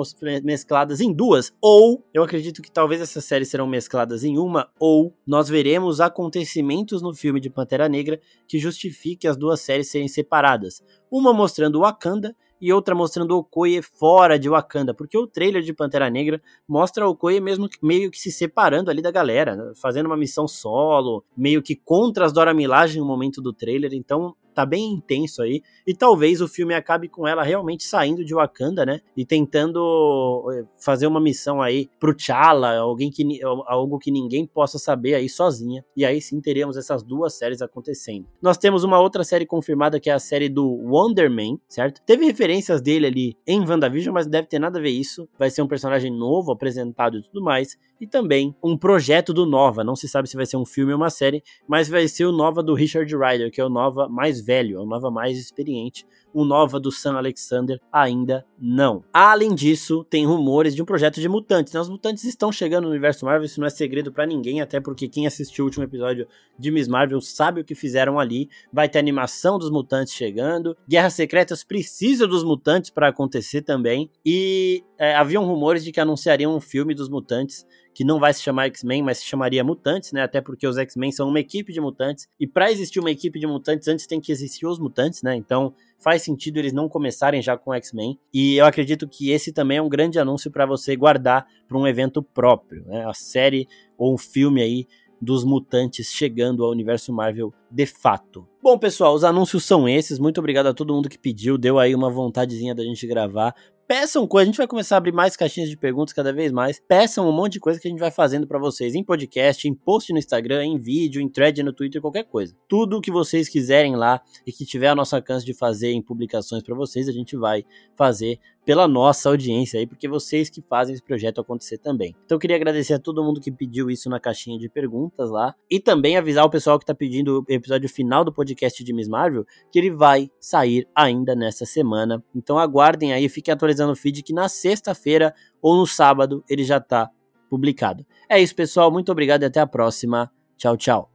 mescladas 0.44 1.00
em 1.00 1.14
duas, 1.14 1.50
ou 1.62 2.06
eu 2.12 2.22
acredito 2.22 2.60
que 2.60 2.70
talvez 2.70 3.00
essas 3.00 3.24
séries 3.24 3.48
serão 3.48 3.66
mescladas 3.66 4.22
em 4.22 4.36
uma, 4.36 4.68
ou 4.78 5.14
nós 5.26 5.48
veremos 5.48 5.98
acontecimentos 5.98 7.00
no 7.00 7.14
filme 7.14 7.40
de 7.40 7.48
Pantera 7.48 7.88
Negra 7.88 8.20
que 8.46 8.58
justifique 8.58 9.26
as 9.26 9.34
duas 9.34 9.62
séries 9.62 9.90
serem 9.90 10.08
separadas. 10.08 10.82
Uma 11.10 11.32
mostrando 11.32 11.80
Wakanda 11.80 12.36
e 12.62 12.72
outra 12.72 12.94
mostrando 12.94 13.36
Okoye 13.36 13.82
fora 13.82 14.38
de 14.38 14.48
Wakanda, 14.48 14.94
porque 14.94 15.18
o 15.18 15.26
trailer 15.26 15.62
de 15.62 15.72
Pantera 15.72 16.08
Negra 16.08 16.40
mostra 16.66 17.08
Okoye 17.08 17.40
mesmo 17.40 17.68
meio 17.82 18.08
que 18.08 18.20
se 18.20 18.30
separando 18.30 18.88
ali 18.88 19.02
da 19.02 19.10
galera, 19.10 19.72
fazendo 19.74 20.06
uma 20.06 20.16
missão 20.16 20.46
solo, 20.46 21.24
meio 21.36 21.60
que 21.60 21.74
contra 21.74 22.24
as 22.24 22.32
Dora 22.32 22.54
Milaje 22.54 23.00
no 23.00 23.04
momento 23.04 23.42
do 23.42 23.52
trailer, 23.52 23.92
então 23.92 24.36
tá 24.54 24.66
bem 24.66 24.92
intenso 24.92 25.42
aí. 25.42 25.62
E 25.86 25.94
talvez 25.94 26.40
o 26.40 26.48
filme 26.48 26.74
acabe 26.74 27.08
com 27.08 27.26
ela 27.26 27.42
realmente 27.42 27.84
saindo 27.84 28.24
de 28.24 28.34
Wakanda, 28.34 28.84
né? 28.84 29.00
E 29.16 29.24
tentando 29.24 30.48
eh, 30.52 30.64
fazer 30.76 31.06
uma 31.06 31.20
missão 31.20 31.60
aí 31.60 31.88
pro 31.98 32.14
T'Challa, 32.14 32.76
alguém 32.78 33.10
que, 33.10 33.40
algo 33.66 33.98
que 33.98 34.10
ninguém 34.10 34.46
possa 34.46 34.78
saber 34.78 35.14
aí 35.14 35.28
sozinha. 35.28 35.84
E 35.96 36.04
aí 36.04 36.20
sim 36.20 36.40
teremos 36.40 36.76
essas 36.76 37.02
duas 37.02 37.34
séries 37.34 37.62
acontecendo. 37.62 38.26
Nós 38.40 38.58
temos 38.58 38.84
uma 38.84 39.00
outra 39.00 39.24
série 39.24 39.46
confirmada 39.46 40.00
que 40.00 40.10
é 40.10 40.12
a 40.12 40.18
série 40.18 40.48
do 40.48 40.66
Wonder 40.66 41.30
Man, 41.30 41.58
certo? 41.68 42.02
Teve 42.04 42.24
referências 42.24 42.80
dele 42.80 43.06
ali 43.06 43.36
em 43.46 43.60
WandaVision, 43.60 44.14
mas 44.14 44.26
deve 44.26 44.48
ter 44.48 44.58
nada 44.58 44.78
a 44.78 44.82
ver 44.82 44.90
isso. 44.90 45.28
Vai 45.38 45.50
ser 45.50 45.62
um 45.62 45.68
personagem 45.68 46.10
novo 46.10 46.52
apresentado 46.52 47.18
e 47.18 47.22
tudo 47.22 47.42
mais. 47.42 47.76
E 48.02 48.06
também 48.08 48.52
um 48.60 48.76
projeto 48.76 49.32
do 49.32 49.46
Nova. 49.46 49.84
Não 49.84 49.94
se 49.94 50.08
sabe 50.08 50.28
se 50.28 50.34
vai 50.34 50.44
ser 50.44 50.56
um 50.56 50.66
filme 50.66 50.92
ou 50.92 50.98
uma 50.98 51.08
série, 51.08 51.40
mas 51.68 51.88
vai 51.88 52.08
ser 52.08 52.24
o 52.24 52.32
Nova 52.32 52.60
do 52.60 52.74
Richard 52.74 53.08
Rider, 53.16 53.48
que 53.48 53.60
é 53.60 53.64
o 53.64 53.68
Nova 53.68 54.08
mais 54.08 54.44
velho, 54.44 54.78
é 54.78 54.80
o 54.80 54.84
Nova 54.84 55.08
mais 55.08 55.38
experiente. 55.38 56.04
O 56.34 56.44
Nova 56.44 56.80
do 56.80 56.90
Sam 56.90 57.16
Alexander 57.16 57.78
ainda 57.92 58.44
não. 58.58 59.04
Além 59.12 59.54
disso, 59.54 60.02
tem 60.10 60.26
rumores 60.26 60.74
de 60.74 60.82
um 60.82 60.84
projeto 60.84 61.20
de 61.20 61.28
mutantes. 61.28 61.72
Né? 61.72 61.80
Os 61.80 61.88
mutantes 61.88 62.24
estão 62.24 62.50
chegando 62.50 62.84
no 62.84 62.90
universo 62.90 63.24
Marvel, 63.24 63.44
isso 63.44 63.60
não 63.60 63.68
é 63.68 63.70
segredo 63.70 64.10
para 64.10 64.26
ninguém, 64.26 64.60
até 64.60 64.80
porque 64.80 65.08
quem 65.08 65.24
assistiu 65.24 65.64
o 65.64 65.68
último 65.68 65.84
episódio 65.84 66.26
de 66.58 66.72
Miss 66.72 66.88
Marvel 66.88 67.20
sabe 67.20 67.60
o 67.60 67.64
que 67.64 67.76
fizeram 67.76 68.18
ali. 68.18 68.48
Vai 68.72 68.88
ter 68.88 68.98
animação 68.98 69.60
dos 69.60 69.70
mutantes 69.70 70.12
chegando. 70.12 70.76
Guerras 70.88 71.14
Secretas 71.14 71.62
precisa 71.62 72.26
dos 72.26 72.42
mutantes 72.42 72.90
para 72.90 73.06
acontecer 73.06 73.62
também. 73.62 74.10
E 74.26 74.82
é, 74.98 75.14
haviam 75.14 75.44
rumores 75.44 75.84
de 75.84 75.92
que 75.92 76.00
anunciariam 76.00 76.56
um 76.56 76.60
filme 76.60 76.94
dos 76.96 77.08
mutantes 77.08 77.64
que 77.94 78.04
não 78.04 78.18
vai 78.18 78.32
se 78.32 78.42
chamar 78.42 78.66
X-Men, 78.66 79.02
mas 79.02 79.18
se 79.18 79.26
chamaria 79.26 79.62
Mutantes, 79.64 80.12
né? 80.12 80.22
Até 80.22 80.40
porque 80.40 80.66
os 80.66 80.78
X-Men 80.78 81.12
são 81.12 81.28
uma 81.28 81.40
equipe 81.40 81.72
de 81.72 81.80
mutantes. 81.80 82.28
E 82.38 82.46
para 82.46 82.70
existir 82.70 83.00
uma 83.00 83.10
equipe 83.10 83.38
de 83.38 83.46
mutantes, 83.46 83.88
antes 83.88 84.06
tem 84.06 84.20
que 84.20 84.32
existir 84.32 84.66
os 84.66 84.78
mutantes, 84.78 85.22
né? 85.22 85.36
Então 85.36 85.74
faz 85.98 86.22
sentido 86.22 86.58
eles 86.58 86.72
não 86.72 86.88
começarem 86.88 87.40
já 87.40 87.56
com 87.56 87.72
X-Men. 87.74 88.18
E 88.32 88.56
eu 88.56 88.66
acredito 88.66 89.08
que 89.08 89.30
esse 89.30 89.52
também 89.52 89.78
é 89.78 89.82
um 89.82 89.88
grande 89.88 90.18
anúncio 90.18 90.50
para 90.50 90.66
você 90.66 90.96
guardar 90.96 91.46
para 91.68 91.78
um 91.78 91.86
evento 91.86 92.22
próprio, 92.22 92.84
né? 92.86 93.04
A 93.06 93.14
série 93.14 93.68
ou 93.96 94.14
um 94.14 94.18
filme 94.18 94.60
aí 94.62 94.86
dos 95.22 95.44
mutantes 95.44 96.08
chegando 96.08 96.64
ao 96.64 96.72
universo 96.72 97.12
Marvel 97.12 97.54
de 97.70 97.86
fato. 97.86 98.44
Bom, 98.60 98.76
pessoal, 98.76 99.14
os 99.14 99.22
anúncios 99.22 99.64
são 99.64 99.88
esses. 99.88 100.18
Muito 100.18 100.38
obrigado 100.38 100.66
a 100.66 100.74
todo 100.74 100.92
mundo 100.92 101.08
que 101.08 101.18
pediu, 101.18 101.56
deu 101.56 101.78
aí 101.78 101.94
uma 101.94 102.10
vontadezinha 102.10 102.74
da 102.74 102.82
gente 102.82 103.06
gravar 103.06 103.54
peçam 103.86 104.26
coisas. 104.26 104.48
A 104.48 104.50
gente 104.50 104.56
vai 104.58 104.66
começar 104.66 104.96
a 104.96 104.98
abrir 104.98 105.12
mais 105.12 105.36
caixinhas 105.36 105.68
de 105.68 105.76
perguntas 105.76 106.12
cada 106.12 106.32
vez 106.32 106.50
mais. 106.52 106.80
Peçam 106.80 107.28
um 107.28 107.32
monte 107.32 107.54
de 107.54 107.60
coisa 107.60 107.80
que 107.80 107.88
a 107.88 107.90
gente 107.90 108.00
vai 108.00 108.10
fazendo 108.10 108.46
para 108.46 108.58
vocês 108.58 108.94
em 108.94 109.04
podcast, 109.04 109.68
em 109.68 109.74
post 109.74 110.12
no 110.12 110.18
Instagram, 110.18 110.64
em 110.64 110.78
vídeo, 110.78 111.20
em 111.20 111.28
thread 111.28 111.62
no 111.62 111.72
Twitter, 111.72 112.00
qualquer 112.00 112.24
coisa. 112.24 112.54
Tudo 112.68 112.98
o 112.98 113.00
que 113.00 113.10
vocês 113.10 113.48
quiserem 113.48 113.96
lá 113.96 114.20
e 114.46 114.52
que 114.52 114.64
tiver 114.64 114.88
a 114.88 114.94
nossa 114.94 115.16
alcance 115.16 115.44
de 115.44 115.54
fazer 115.54 115.92
em 115.92 116.02
publicações 116.02 116.62
para 116.62 116.74
vocês, 116.74 117.08
a 117.08 117.12
gente 117.12 117.36
vai 117.36 117.64
fazer 117.94 118.38
pela 118.64 118.86
nossa 118.86 119.28
audiência 119.28 119.80
aí, 119.80 119.86
porque 119.86 120.08
vocês 120.08 120.48
que 120.48 120.62
fazem 120.62 120.94
esse 120.94 121.02
projeto 121.02 121.40
acontecer 121.40 121.78
também. 121.78 122.14
Então 122.24 122.36
eu 122.36 122.38
queria 122.38 122.56
agradecer 122.56 122.94
a 122.94 122.98
todo 122.98 123.22
mundo 123.22 123.40
que 123.40 123.50
pediu 123.50 123.90
isso 123.90 124.08
na 124.08 124.20
caixinha 124.20 124.58
de 124.58 124.68
perguntas 124.68 125.30
lá 125.30 125.54
e 125.70 125.80
também 125.80 126.16
avisar 126.16 126.44
o 126.44 126.50
pessoal 126.50 126.78
que 126.78 126.86
tá 126.86 126.94
pedindo 126.94 127.40
o 127.40 127.52
episódio 127.52 127.88
final 127.88 128.24
do 128.24 128.32
podcast 128.32 128.82
de 128.82 128.92
Miss 128.92 129.08
Marvel 129.08 129.44
que 129.70 129.78
ele 129.78 129.90
vai 129.90 130.30
sair 130.40 130.86
ainda 130.94 131.34
nessa 131.34 131.66
semana. 131.66 132.22
Então 132.34 132.58
aguardem 132.58 133.12
aí, 133.12 133.28
fiquem 133.28 133.52
atualizando 133.52 133.92
o 133.92 133.96
feed 133.96 134.22
que 134.22 134.32
na 134.32 134.48
sexta-feira 134.48 135.34
ou 135.60 135.76
no 135.76 135.86
sábado 135.86 136.44
ele 136.48 136.64
já 136.64 136.80
tá 136.80 137.10
publicado. 137.50 138.06
É 138.28 138.40
isso, 138.40 138.54
pessoal, 138.54 138.90
muito 138.90 139.10
obrigado 139.12 139.42
e 139.42 139.46
até 139.46 139.60
a 139.60 139.66
próxima. 139.66 140.30
Tchau, 140.56 140.76
tchau. 140.76 141.10